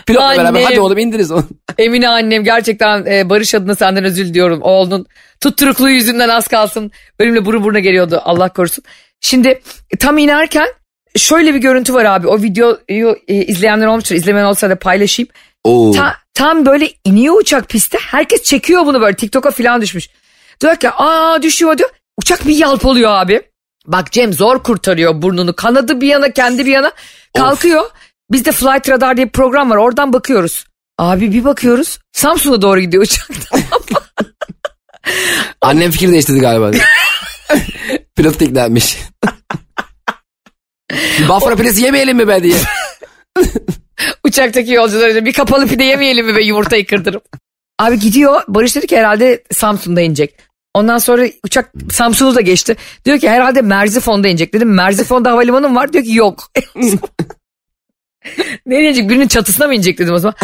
Pilotla 0.07 0.31
beraber 0.31 0.45
Annem. 0.45 0.63
hadi 0.65 0.81
oğlum 0.81 0.99
indiriz 0.99 1.31
onu. 1.31 1.45
Emine 1.79 2.09
annem 2.09 2.45
gerçekten 2.45 3.07
e, 3.07 3.31
Barış 3.31 3.55
adına 3.55 3.75
senden 3.75 4.05
özür 4.05 4.25
diliyorum. 4.27 4.59
Oğlunun 4.63 5.07
tutturukluğu 5.41 5.91
yüzünden 5.91 6.29
az 6.29 6.49
kalsın. 6.49 6.91
Benimle 7.21 7.45
burun 7.45 7.65
buruna 7.65 7.79
geliyordu 7.79 8.21
Allah 8.25 8.49
korusun. 8.49 8.85
Şimdi 9.21 9.49
e, 9.91 9.97
tam 9.99 10.19
inerken 10.19 10.67
şöyle 11.17 11.55
bir 11.55 11.59
görüntü 11.59 11.95
var 11.95 12.05
abi. 12.05 12.27
O 12.29 12.43
videoyu 12.43 13.17
e, 13.29 13.35
izleyenler 13.35 13.87
olmuştur. 13.87 14.15
İzlemeyen 14.15 14.47
olsa 14.47 14.71
da 14.71 14.79
paylaşayım. 14.79 15.29
Oo. 15.65 15.93
Ta- 15.93 16.17
tam 16.37 16.67
böyle 16.67 16.91
iniyor 17.05 17.41
uçak 17.41 17.69
piste. 17.69 17.99
Herkes 17.99 18.43
çekiyor 18.43 18.87
bunu 18.87 19.01
böyle 19.01 19.17
TikTok'a 19.17 19.51
falan 19.51 19.81
düşmüş. 19.81 20.09
Diyor 20.61 20.77
ki 20.77 20.91
aa 20.91 21.43
düşüyor 21.43 21.79
diyor. 21.79 21.91
Uçak 22.19 22.47
bir 22.47 22.57
yalpalıyor 22.57 23.11
abi. 23.11 23.43
Bak 23.87 24.13
Cem 24.13 24.33
zor 24.33 24.63
kurtarıyor 24.63 25.23
burnunu. 25.23 25.57
Kanadı 25.57 26.01
bir 26.01 26.07
yana 26.07 26.33
kendi 26.33 26.67
bir 26.67 26.71
yana 26.71 26.93
kalkıyor. 27.37 27.91
Bizde 28.33 28.53
Flight 28.53 28.89
Radar 28.89 29.17
diye 29.17 29.27
bir 29.27 29.33
program 29.33 29.71
var 29.71 29.77
oradan 29.77 30.13
bakıyoruz. 30.13 30.65
Abi 30.99 31.33
bir 31.33 31.45
bakıyoruz 31.45 31.99
Samsun'a 32.13 32.63
doğru 32.63 32.81
gidiyor 32.81 33.03
uçak. 33.03 33.29
Annem 35.61 35.91
fikir 35.91 36.13
değiştirdi 36.13 36.41
galiba. 36.41 36.71
Pilot 38.17 38.43
ikna. 38.43 38.69
Bafra 41.29 41.57
pidesi 41.57 41.83
yemeyelim 41.83 42.17
mi 42.17 42.29
be 42.29 42.43
diye. 42.43 42.57
Uçaktaki 44.25 44.73
yolcular 44.73 45.13
diyor, 45.13 45.25
bir 45.25 45.33
kapalı 45.33 45.67
pide 45.67 45.85
yemeyelim 45.85 46.27
mi 46.27 46.37
be 46.37 46.43
yumurtayı 46.43 46.87
kırdırıp. 46.87 47.25
Abi 47.79 47.99
gidiyor 47.99 48.43
Barış 48.49 48.77
dedi 48.77 48.87
ki 48.87 48.97
herhalde 48.97 49.43
Samsun'da 49.53 50.01
inecek. 50.01 50.35
Ondan 50.75 50.99
sonra 50.99 51.27
uçak 51.45 51.73
Samsun'u 51.93 52.35
da 52.35 52.41
geçti. 52.41 52.77
Diyor 53.05 53.19
ki 53.19 53.31
herhalde 53.31 53.63
Merzifon'da 53.63 54.29
inecek 54.29 54.55
dedim. 54.55 54.75
Merzifon'da 54.75 55.31
havalimanı 55.31 55.69
mı 55.69 55.75
var? 55.75 55.93
Diyor 55.93 56.05
ki 56.05 56.15
yok. 56.15 56.51
Nereye 58.67 58.89
inecek? 58.89 59.09
Birinin 59.09 59.29
çatısına 59.29 59.67
mı 59.67 59.75
inecek 59.75 59.99
dedim 59.99 60.15
o 60.15 60.19
zaman. 60.19 60.35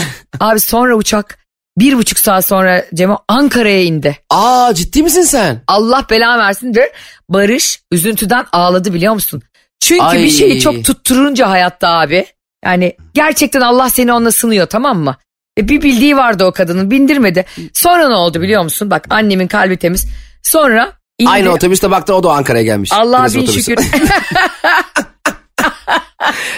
Abi 0.41 0.61
sonra 0.61 0.97
uçak 0.97 1.38
bir 1.79 1.97
buçuk 1.97 2.19
saat 2.19 2.47
sonra 2.47 2.85
Cemo 2.95 3.19
Ankara'ya 3.29 3.83
indi. 3.83 4.19
Aa 4.31 4.75
ciddi 4.75 5.03
misin 5.03 5.23
sen? 5.23 5.62
Allah 5.67 6.07
bela 6.11 6.38
versin 6.38 6.75
de 6.75 6.93
Barış 7.29 7.83
üzüntüden 7.93 8.47
ağladı 8.53 8.95
biliyor 8.95 9.15
musun? 9.15 9.43
Çünkü 9.81 10.03
Ay. 10.03 10.23
bir 10.23 10.31
şeyi 10.31 10.61
çok 10.61 10.85
tutturunca 10.85 11.51
hayatta 11.51 11.88
abi. 11.88 12.27
Yani 12.64 12.96
gerçekten 13.14 13.61
Allah 13.61 13.90
seni 13.90 14.12
onunla 14.12 14.33
sınıyor 14.33 14.66
tamam 14.66 14.98
mı? 14.98 15.16
E 15.59 15.68
bir 15.68 15.83
bildiği 15.83 16.16
vardı 16.16 16.44
o 16.44 16.53
kadının 16.53 16.90
bindirmedi. 16.90 17.44
Sonra 17.72 18.09
ne 18.09 18.14
oldu 18.14 18.42
biliyor 18.42 18.62
musun? 18.62 18.90
Bak 18.90 19.07
annemin 19.11 19.48
kalbi 19.48 19.77
temiz. 19.77 20.07
Sonra 20.42 20.92
indi. 21.18 21.31
Aynı 21.31 21.51
otobüste 21.53 21.90
baktın 21.90 22.14
o 22.14 22.22
da 22.22 22.33
Ankara'ya 22.33 22.64
gelmiş. 22.64 22.92
Allah'a 22.92 23.27
Giresun 23.27 23.42
bin 23.42 23.46
otobüsü. 23.46 23.70
şükür. 23.70 23.87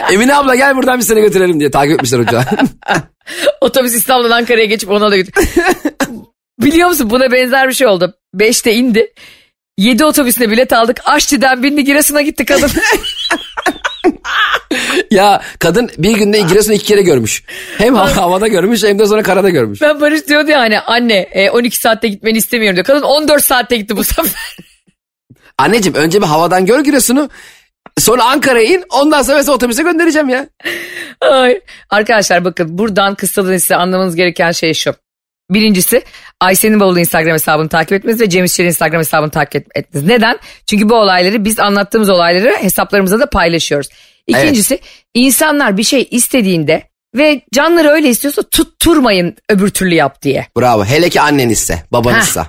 Emine 0.12 0.34
abla 0.34 0.54
gel 0.54 0.76
buradan 0.76 0.98
bir 0.98 1.04
seni 1.04 1.20
götürelim 1.20 1.60
diye 1.60 1.70
takip 1.70 1.92
etmişler 1.94 2.18
uçağı. 2.18 2.44
Otobüs 3.60 3.94
İstanbul'dan 3.94 4.36
Ankara'ya 4.36 4.64
geçip 4.64 4.90
ona 4.90 5.10
da 5.10 5.16
götür. 5.16 5.34
Biliyor 6.60 6.88
musun 6.88 7.10
buna 7.10 7.32
benzer 7.32 7.68
bir 7.68 7.74
şey 7.74 7.86
oldu. 7.86 8.14
Beşte 8.34 8.74
indi. 8.74 9.12
Yedi 9.78 10.04
otobüsüne 10.04 10.50
bilet 10.50 10.72
aldık. 10.72 11.00
Aşçı'dan 11.04 11.62
bindi 11.62 11.84
Giresun'a 11.84 12.22
gitti 12.22 12.44
kadın. 12.44 12.70
ya 15.10 15.42
kadın 15.58 15.90
bir 15.98 16.12
günde 16.16 16.40
Giresun'u 16.40 16.74
iki 16.74 16.84
kere 16.84 17.02
görmüş. 17.02 17.42
Hem 17.78 17.94
hava- 17.94 18.16
havada 18.16 18.48
görmüş 18.48 18.84
hem 18.84 18.98
de 18.98 19.06
sonra 19.06 19.22
karada 19.22 19.50
görmüş. 19.50 19.80
ben 19.82 20.00
Barış 20.00 20.28
diyordu 20.28 20.50
ya 20.50 20.60
hani 20.60 20.80
anne 20.80 21.14
e, 21.32 21.50
12 21.50 21.76
saatte 21.78 22.08
gitmeni 22.08 22.38
istemiyorum 22.38 22.76
diyor. 22.76 22.86
Kadın 22.86 23.02
14 23.02 23.44
saatte 23.44 23.76
gitti 23.76 23.96
bu 23.96 24.04
sefer. 24.04 24.56
Anneciğim 25.58 25.94
önce 25.98 26.20
bir 26.22 26.26
havadan 26.26 26.66
gör 26.66 26.80
Giresun'u. 26.80 27.30
Sonra 27.98 28.24
Ankara'ya 28.24 28.64
in 28.64 28.84
ondan 28.90 29.22
sonra 29.22 29.36
mesela 29.36 29.54
otobüse 29.54 29.82
göndereceğim 29.82 30.28
ya. 30.28 30.46
Ay. 31.20 31.60
Arkadaşlar 31.90 32.44
bakın 32.44 32.78
buradan 32.78 33.14
kısadan 33.14 33.56
size 33.56 33.76
anlamanız 33.76 34.16
gereken 34.16 34.52
şey 34.52 34.74
şu. 34.74 34.94
Birincisi 35.50 36.02
Ayşe'nin 36.40 36.80
bavulu 36.80 36.98
Instagram 37.00 37.32
hesabını 37.34 37.68
takip 37.68 37.92
etmeniz 37.92 38.20
ve 38.20 38.28
Cem 38.30 38.44
İşçi'nin 38.44 38.68
Instagram 38.68 38.98
hesabını 39.00 39.30
takip 39.30 39.54
et- 39.56 39.66
etmeniz. 39.84 40.08
Neden? 40.08 40.38
Çünkü 40.66 40.88
bu 40.88 40.94
olayları 40.94 41.44
biz 41.44 41.60
anlattığımız 41.60 42.10
olayları 42.10 42.56
hesaplarımıza 42.60 43.20
da 43.20 43.30
paylaşıyoruz. 43.30 43.88
İkincisi 44.26 44.80
insanlar 45.14 45.76
bir 45.76 45.82
şey 45.82 46.08
istediğinde 46.10 46.82
ve 47.16 47.40
canları 47.54 47.88
öyle 47.88 48.08
istiyorsa 48.08 48.42
tutturmayın 48.42 49.36
öbür 49.48 49.68
türlü 49.68 49.94
yap 49.94 50.22
diye. 50.22 50.46
Bravo. 50.58 50.84
Hele 50.84 51.08
ki 51.08 51.20
annen 51.20 51.48
ise, 51.48 51.82
baban 51.92 52.20
ise 52.20 52.42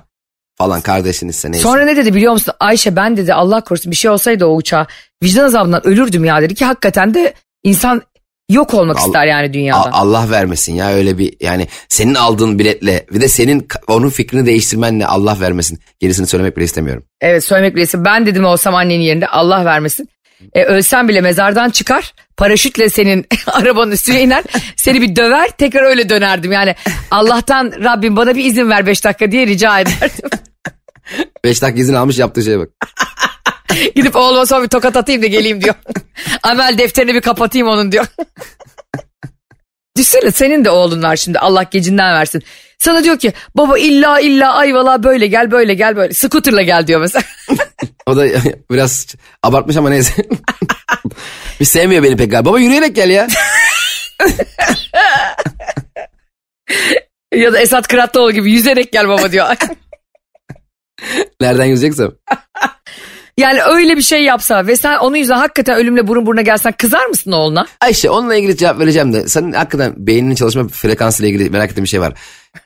falan 0.58 0.82
kardeşin 0.82 1.28
ise 1.28 1.52
neyse. 1.52 1.64
Sonra 1.64 1.86
ne 1.86 1.96
dedi 1.96 2.14
biliyor 2.14 2.34
musun? 2.34 2.54
Ayşe 2.60 2.96
ben 2.96 3.18
dedi 3.18 3.34
Allah 3.34 3.62
korusun 3.62 3.92
bir 3.92 3.96
şey 3.96 4.12
olsaydı 4.12 4.46
o 4.46 4.56
uçağa 4.56 4.88
vicdan 5.24 5.44
azabından 5.44 5.88
ölürdüm 5.88 6.26
ya 6.26 6.42
dedi 6.42 6.56
ki 6.56 6.66
hakikaten 6.66 7.14
de 7.14 7.34
insan 7.64 8.02
yok 8.50 8.74
olmak 8.74 9.00
Al- 9.00 9.06
ister 9.06 9.26
yani 9.26 9.54
dünyadan. 9.54 9.92
Allah 9.92 10.30
vermesin 10.32 10.76
ya 10.76 10.94
öyle 10.94 11.18
bir 11.18 11.34
yani 11.42 11.68
senin 11.90 12.16
aldığın 12.16 12.60
biletle 12.60 13.06
bir 13.12 13.22
de 13.22 13.28
senin 13.28 13.68
onun 13.88 14.10
fikrini 14.10 14.46
değiştirmenle 14.46 15.08
Allah 15.08 15.40
vermesin. 15.40 15.80
Gerisini 16.00 16.28
söylemek 16.28 16.58
bile 16.58 16.66
istemiyorum. 16.66 17.04
Evet 17.22 17.44
söylemek 17.44 17.76
bilirsin. 17.76 18.06
Ben 18.06 18.26
dedim 18.26 18.46
olsam 18.46 18.76
annenin 18.76 19.04
yerinde 19.04 19.28
Allah 19.28 19.66
vermesin. 19.66 20.10
E, 20.54 20.64
ölsen 20.64 21.08
bile 21.08 21.22
mezardan 21.22 21.70
çıkar. 21.70 22.14
Paraşütle 22.38 22.90
senin 22.90 23.26
arabanın 23.48 23.92
üstüne 23.92 24.22
iner. 24.22 24.44
Seni 24.76 25.02
bir 25.02 25.16
döver 25.16 25.50
tekrar 25.58 25.84
öyle 25.84 26.10
dönerdim. 26.10 26.52
Yani 26.52 26.76
Allah'tan 27.12 27.74
Rabbim 27.84 28.16
bana 28.16 28.36
bir 28.36 28.46
izin 28.46 28.70
ver 28.70 28.86
5 28.86 29.04
dakika 29.04 29.32
diye 29.32 29.48
rica 29.48 29.80
ederdim. 29.80 30.30
5 31.44 31.62
dakika 31.62 31.82
izin 31.82 31.94
almış 31.94 32.18
yaptığı 32.18 32.44
şeye 32.44 32.60
bak. 32.60 32.70
Gidip 33.96 34.16
oğluma 34.16 34.46
sonra 34.46 34.64
bir 34.64 34.68
tokat 34.68 34.98
atayım 34.98 35.22
da 35.22 35.28
geleyim 35.28 35.62
diyor. 35.62 35.76
Amel 36.44 36.78
defterini 36.78 37.14
bir 37.14 37.22
kapatayım 37.22 37.68
onun 37.68 37.92
diyor. 37.92 38.06
Düşünsene 39.98 40.32
senin 40.32 40.66
de 40.66 40.70
oğlun 40.70 41.04
var 41.04 41.16
şimdi 41.16 41.40
Allah 41.40 41.64
gecinden 41.64 42.14
versin. 42.14 42.44
Sana 42.80 43.04
diyor 43.04 43.20
ki 43.20 43.34
baba 43.56 43.78
illa 43.78 44.20
illa 44.20 44.54
ayvala 44.54 45.04
böyle 45.04 45.28
gel 45.28 45.52
böyle 45.52 45.74
gel 45.74 45.96
böyle. 45.96 46.14
Scooter'la 46.14 46.62
gel 46.62 46.88
diyor 46.88 47.02
mesela. 47.02 47.24
O 48.08 48.18
da 48.18 48.26
biraz 48.72 49.16
abartmış 49.44 49.78
ama 49.78 49.90
neyse. 49.90 50.14
bir 51.60 51.66
sevmiyor 51.66 52.04
beni 52.04 52.18
pek 52.18 52.32
galiba. 52.32 52.50
Baba 52.50 52.60
yürüyerek 52.60 52.96
gel 52.96 53.10
ya. 53.10 53.28
ya 57.34 57.54
da 57.54 57.60
Esat 57.60 57.88
Kıratlıoğlu 57.88 58.32
gibi 58.32 58.52
yüzerek 58.52 58.92
gel 58.92 59.08
baba 59.08 59.32
diyor. 59.32 59.56
Nereden 61.42 61.66
yüzeceksem. 61.66 62.12
Yani 63.38 63.60
öyle 63.64 63.98
bir 63.98 64.02
şey 64.02 64.24
yapsa 64.24 64.68
ve 64.68 64.76
sen 64.76 64.98
onun 64.98 65.16
yüzünden 65.16 65.38
hakikaten 65.38 65.78
ölümle 65.78 66.08
burun 66.08 66.26
buruna 66.26 66.42
gelsen 66.42 66.72
kızar 66.78 67.06
mısın 67.06 67.32
oğluna? 67.32 67.66
Ayşe 67.82 68.10
onunla 68.10 68.36
ilgili 68.36 68.58
cevap 68.58 68.80
vereceğim 68.80 69.14
de. 69.14 69.28
Senin 69.28 69.52
hakikaten 69.52 69.94
beyninin 69.98 70.36
çalışma 70.36 70.68
frekansı 70.68 71.24
ile 71.24 71.30
ilgili 71.30 71.50
merak 71.50 71.72
ettiğim 71.72 71.84
bir 71.84 71.90
şey 71.90 72.02
var. 72.02 72.14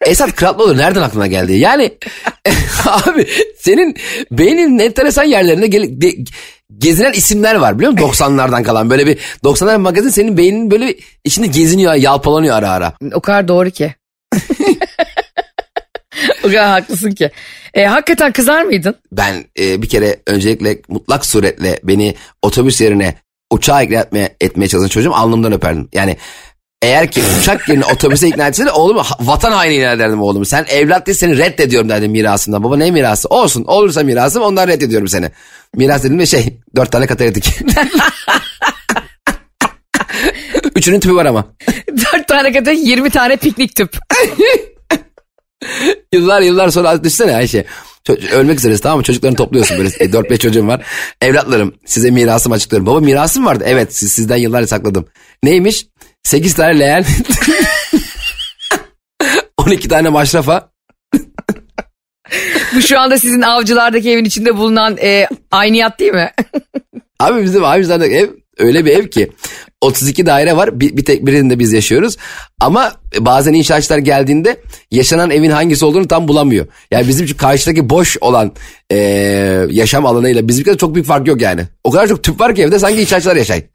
Esat 0.02 0.36
Kıratlıoğlu 0.36 0.78
nereden 0.78 1.02
aklına 1.02 1.28
geldi? 1.28 1.54
Yani 1.54 1.98
abi 2.88 3.28
senin 3.60 3.96
beynin 4.32 4.80
enteresan 4.80 5.24
yerlerinde 5.24 5.68
gel- 5.68 6.02
de- 6.02 6.16
gezinen 6.78 7.14
isimler 7.14 7.56
var 7.56 7.78
biliyor 7.80 7.92
musun? 7.92 8.08
90'lardan 8.08 8.64
kalan 8.64 8.90
böyle 8.90 9.08
bir 9.08 9.18
90'lar 9.44 9.78
magazin 9.78 10.10
senin 10.10 10.38
beyninin 10.38 10.72
böyle 10.72 10.96
içinde 11.24 11.48
geziniyor, 11.48 11.94
yalpalanıyor 11.94 12.56
ara 12.56 12.70
ara. 12.70 12.94
O 13.14 13.22
kadar 13.22 13.48
doğru 13.48 13.70
ki. 13.70 13.96
o 16.44 16.48
kadar 16.48 16.70
haklısın 16.70 17.12
ki. 17.12 17.32
E, 17.74 17.86
hakikaten 17.86 18.32
kızar 18.32 18.64
mıydın? 18.64 18.96
Ben 19.12 19.46
e, 19.60 19.82
bir 19.82 19.90
kere 19.90 20.20
öncelikle 20.28 20.82
mutlak 20.88 21.26
suretle 21.26 21.80
beni 21.84 22.16
otobüs 22.42 22.82
yerine 22.82 23.16
uçağa 23.52 23.82
ikna 23.82 24.00
etmeye, 24.00 24.36
etmeye 24.42 24.68
çalışan 24.68 24.90
çocuğum 24.90 25.14
alnımdan 25.14 25.54
öperdim. 25.54 25.90
Yani 25.94 26.18
eğer 26.82 27.12
ki 27.12 27.22
uçak 27.40 27.70
yerine 27.70 27.86
otobüse 27.86 28.28
ikna 28.28 28.48
etseydi 28.48 28.72
oğlumu 28.72 29.04
vatan 29.20 29.52
haini 29.52 29.76
ilan 29.76 29.96
ederdim 29.96 30.22
oğlumu. 30.22 30.46
Sen 30.46 30.66
evlat 30.70 31.08
değil 31.08 31.18
seni 31.18 31.38
reddediyorum 31.38 31.90
derdim 31.90 32.12
mirasından. 32.12 32.64
Baba 32.64 32.78
ne 32.78 32.92
mirası? 32.92 33.28
Olsun 33.28 33.64
olursa 33.68 34.04
mirasım 34.04 34.44
ondan 34.44 34.68
reddediyorum 34.68 35.08
seni. 35.08 35.32
Miras 35.76 36.04
dedim 36.04 36.20
de 36.20 36.26
şey 36.26 36.60
dört 36.76 36.92
tane 36.92 37.08
katalitik. 37.08 37.60
Üçünün 40.76 41.00
tüpü 41.00 41.16
var 41.16 41.26
ama. 41.26 41.46
Dört 41.88 42.28
tane 42.28 42.54
kadar 42.54 42.72
20 42.72 43.10
tane 43.10 43.38
piknik 43.38 43.76
tüp. 43.76 43.98
Yıllar 46.14 46.42
yıllar 46.42 46.70
sonra 46.70 47.04
düşünsene 47.04 47.36
Ayşe. 47.36 47.66
Ço- 48.08 48.30
ölmek 48.30 48.60
üzeresin 48.60 48.84
tamam 48.84 48.98
mı? 48.98 49.04
Çocuklarını 49.04 49.38
topluyorsun 49.38 49.78
böyle. 49.78 49.90
E, 50.00 50.06
4-5 50.06 50.38
çocuğum 50.38 50.68
var. 50.68 50.86
Evlatlarım 51.22 51.76
size 51.86 52.12
mirasımı 52.12 52.56
açıklıyorum. 52.56 52.86
Baba 52.86 53.00
mirasım 53.00 53.46
vardı. 53.46 53.64
Evet 53.68 53.96
siz, 53.96 54.12
sizden 54.12 54.38
yıllarca 54.38 54.68
sakladım. 54.68 55.08
Neymiş? 55.44 55.86
8 56.24 56.54
tane 56.54 56.80
leğen. 56.80 57.06
12 59.58 59.88
tane 59.88 60.10
maşrafa. 60.10 60.72
Bu 62.76 62.82
şu 62.82 63.00
anda 63.00 63.18
sizin 63.20 63.42
avcılardaki 63.42 64.12
evin 64.12 64.26
içinde 64.26 64.58
bulunan 64.58 64.98
e, 64.98 65.28
ayniyat 65.52 66.00
değil 66.00 66.14
mi? 66.14 66.32
Abi 67.20 67.44
bizim 67.44 67.64
abimizlerdeki 67.64 68.16
ev 68.16 68.30
öyle 68.60 68.86
bir 68.86 68.92
ev 68.92 69.08
ki 69.08 69.32
32 69.82 70.26
daire 70.26 70.58
var. 70.58 70.80
Bir, 70.80 70.98
bir 70.98 71.06
tek 71.06 71.26
birinde 71.26 71.60
biz 71.60 71.74
yaşıyoruz. 71.74 72.18
Ama 72.60 72.94
bazen 73.20 73.54
inşaatçılar 73.54 73.98
geldiğinde 73.98 74.62
yaşanan 74.92 75.32
evin 75.32 75.52
hangisi 75.52 75.86
olduğunu 75.86 76.08
tam 76.08 76.28
bulamıyor. 76.28 76.68
Yani 76.92 77.08
bizim 77.08 77.38
karşıdaki 77.38 77.90
boş 77.90 78.18
olan 78.22 78.52
e, 78.92 78.98
yaşam 79.70 80.06
alanıyla 80.06 80.48
bizimkide 80.48 80.78
çok 80.78 80.96
büyük 80.96 81.08
fark 81.08 81.28
yok 81.28 81.42
yani. 81.42 81.62
O 81.84 81.92
kadar 81.92 82.08
çok 82.08 82.24
tüp 82.24 82.40
var 82.40 82.56
ki 82.56 82.62
evde 82.62 82.80
sanki 82.80 83.02
inşaatçılar 83.02 83.36
yaşay. 83.36 83.64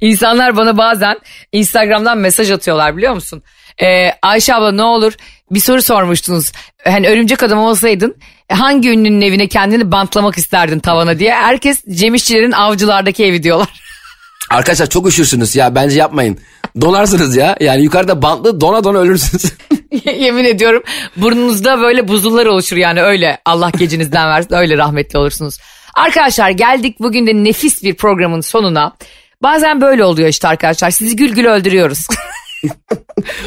İnsanlar 0.00 0.56
bana 0.56 0.78
bazen 0.78 1.16
Instagram'dan 1.52 2.18
mesaj 2.18 2.50
atıyorlar 2.50 2.96
biliyor 2.96 3.14
musun? 3.14 3.42
Ee, 3.82 4.10
Ayşe 4.22 4.54
abla 4.54 4.72
ne 4.72 4.82
olur 4.82 5.12
bir 5.50 5.60
soru 5.60 5.82
sormuştunuz. 5.82 6.52
Hani 6.84 7.08
örümcek 7.08 7.42
adam 7.42 7.58
olsaydın 7.58 8.16
hangi 8.48 8.90
ünlünün 8.90 9.20
evine 9.20 9.48
kendini 9.48 9.92
bantlamak 9.92 10.38
isterdin 10.38 10.78
tavana 10.78 11.18
diye. 11.18 11.34
Herkes 11.34 11.84
Cem 11.90 12.14
İşçilerin 12.14 12.52
avcılardaki 12.52 13.24
evi 13.24 13.42
diyorlar. 13.42 13.68
Arkadaşlar 14.50 14.86
çok 14.86 15.08
üşürsünüz 15.08 15.56
ya 15.56 15.74
bence 15.74 15.98
yapmayın. 15.98 16.38
Donarsınız 16.80 17.36
ya. 17.36 17.56
Yani 17.60 17.82
yukarıda 17.82 18.22
bantlı 18.22 18.60
dona 18.60 18.84
dona 18.84 18.98
ölürsünüz. 18.98 19.52
Yemin 20.18 20.44
ediyorum 20.44 20.82
burnunuzda 21.16 21.80
böyle 21.80 22.08
buzullar 22.08 22.46
oluşur 22.46 22.76
yani 22.76 23.02
öyle 23.02 23.38
Allah 23.44 23.70
gecinizden 23.78 24.28
versin 24.28 24.54
öyle 24.54 24.78
rahmetli 24.78 25.18
olursunuz. 25.18 25.58
Arkadaşlar 25.94 26.50
geldik 26.50 27.00
bugün 27.00 27.26
de 27.26 27.44
nefis 27.44 27.82
bir 27.82 27.94
programın 27.94 28.40
sonuna. 28.40 28.96
Bazen 29.42 29.80
böyle 29.80 30.04
oluyor 30.04 30.28
işte 30.28 30.48
arkadaşlar 30.48 30.90
sizi 30.90 31.16
gül 31.16 31.32
gül 31.32 31.46
öldürüyoruz. 31.46 32.06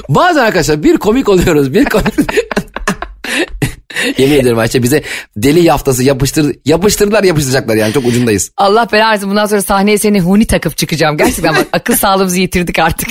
Bazen 0.10 0.44
arkadaşlar 0.44 0.84
bir 0.84 0.98
komik 0.98 1.30
oluyoruz. 1.30 1.74
Bir 1.74 1.86
komik... 1.86 2.14
Yemin 4.18 4.36
ederim 4.36 4.60
Ayşe 4.60 4.84
bize 4.84 5.04
deli 5.38 5.60
yaftası 5.60 6.04
yapıştır, 6.04 6.56
yapıştırdılar 6.66 7.24
yapıştıracaklar 7.24 7.76
yani 7.76 7.94
çok 7.94 8.06
ucundayız. 8.06 8.52
Allah 8.58 8.88
belanı 8.92 9.12
versin 9.12 9.30
bundan 9.30 9.46
sonra 9.46 9.62
sahneye 9.62 9.98
seni 9.98 10.22
huni 10.22 10.46
takıp 10.46 10.78
çıkacağım. 10.78 11.18
Gerçekten 11.18 11.56
bak 11.56 11.68
akıl 11.72 11.96
sağlığımızı 11.96 12.40
yitirdik 12.40 12.80
artık. 12.80 13.10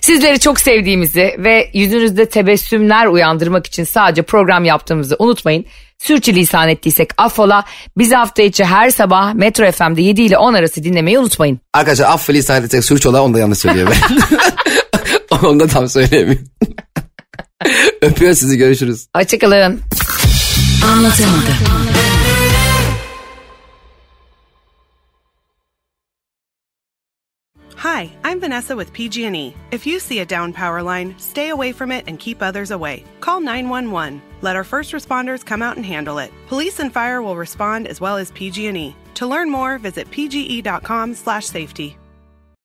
Sizleri 0.00 0.40
çok 0.40 0.60
sevdiğimizi 0.60 1.34
ve 1.38 1.70
yüzünüzde 1.74 2.28
tebessümler 2.28 3.06
uyandırmak 3.06 3.66
için 3.66 3.84
sadece 3.84 4.22
program 4.22 4.64
yaptığımızı 4.64 5.16
unutmayın. 5.18 5.64
Sürçülisan 5.98 6.68
ettiysek 6.68 7.10
affola. 7.18 7.64
Bizi 7.98 8.14
hafta 8.14 8.42
içi 8.42 8.64
her 8.64 8.90
sabah 8.90 9.34
Metro 9.34 9.72
FM'de 9.72 10.02
7 10.02 10.22
ile 10.22 10.38
10 10.38 10.54
arası 10.54 10.84
dinlemeyi 10.84 11.18
unutmayın. 11.18 11.60
Arkadaşlar 11.74 12.06
affeli 12.06 12.38
ısrar 12.38 12.62
etsek 12.62 12.84
sürç 12.84 13.06
ola 13.06 13.22
onu 13.22 13.34
da 13.34 13.38
yanlış 13.38 13.58
söylüyor 13.58 13.88
ben. 13.90 14.18
onu 15.46 15.60
da 15.60 15.66
tam 15.66 15.88
söyleyemiyorum. 15.88 16.48
Öpüyor 18.02 18.34
sizi 18.34 18.56
görüşürüz. 18.56 19.06
Hoşçakalın. 19.16 19.80
Anlatamadım. 20.84 21.54
Hi, 27.76 28.10
I'm 28.24 28.40
Vanessa 28.40 28.74
with 28.74 28.92
PG&E. 28.92 29.54
If 29.70 29.86
you 29.86 30.00
see 30.00 30.20
a 30.20 30.24
down 30.24 30.52
power 30.52 30.82
line, 30.82 31.14
stay 31.18 31.50
away 31.50 31.72
from 31.72 31.92
it 31.92 32.04
and 32.08 32.18
keep 32.18 32.42
others 32.42 32.70
away. 32.70 33.04
Call 33.20 33.40
911. 33.40 34.22
Let 34.42 34.56
our 34.56 34.64
first 34.64 34.92
responders 34.92 35.44
come 35.44 35.62
out 35.62 35.76
and 35.76 35.84
handle 35.84 36.18
it. 36.18 36.32
Police 36.48 36.80
and 36.80 36.92
fire 36.92 37.22
will 37.22 37.36
respond 37.36 37.86
as 37.86 38.00
well 38.00 38.16
as 38.16 38.30
PG&E. 38.32 38.94
To 39.14 39.26
learn 39.26 39.50
more, 39.50 39.78
visit 39.78 40.10
pge.com/safety. 40.10 41.96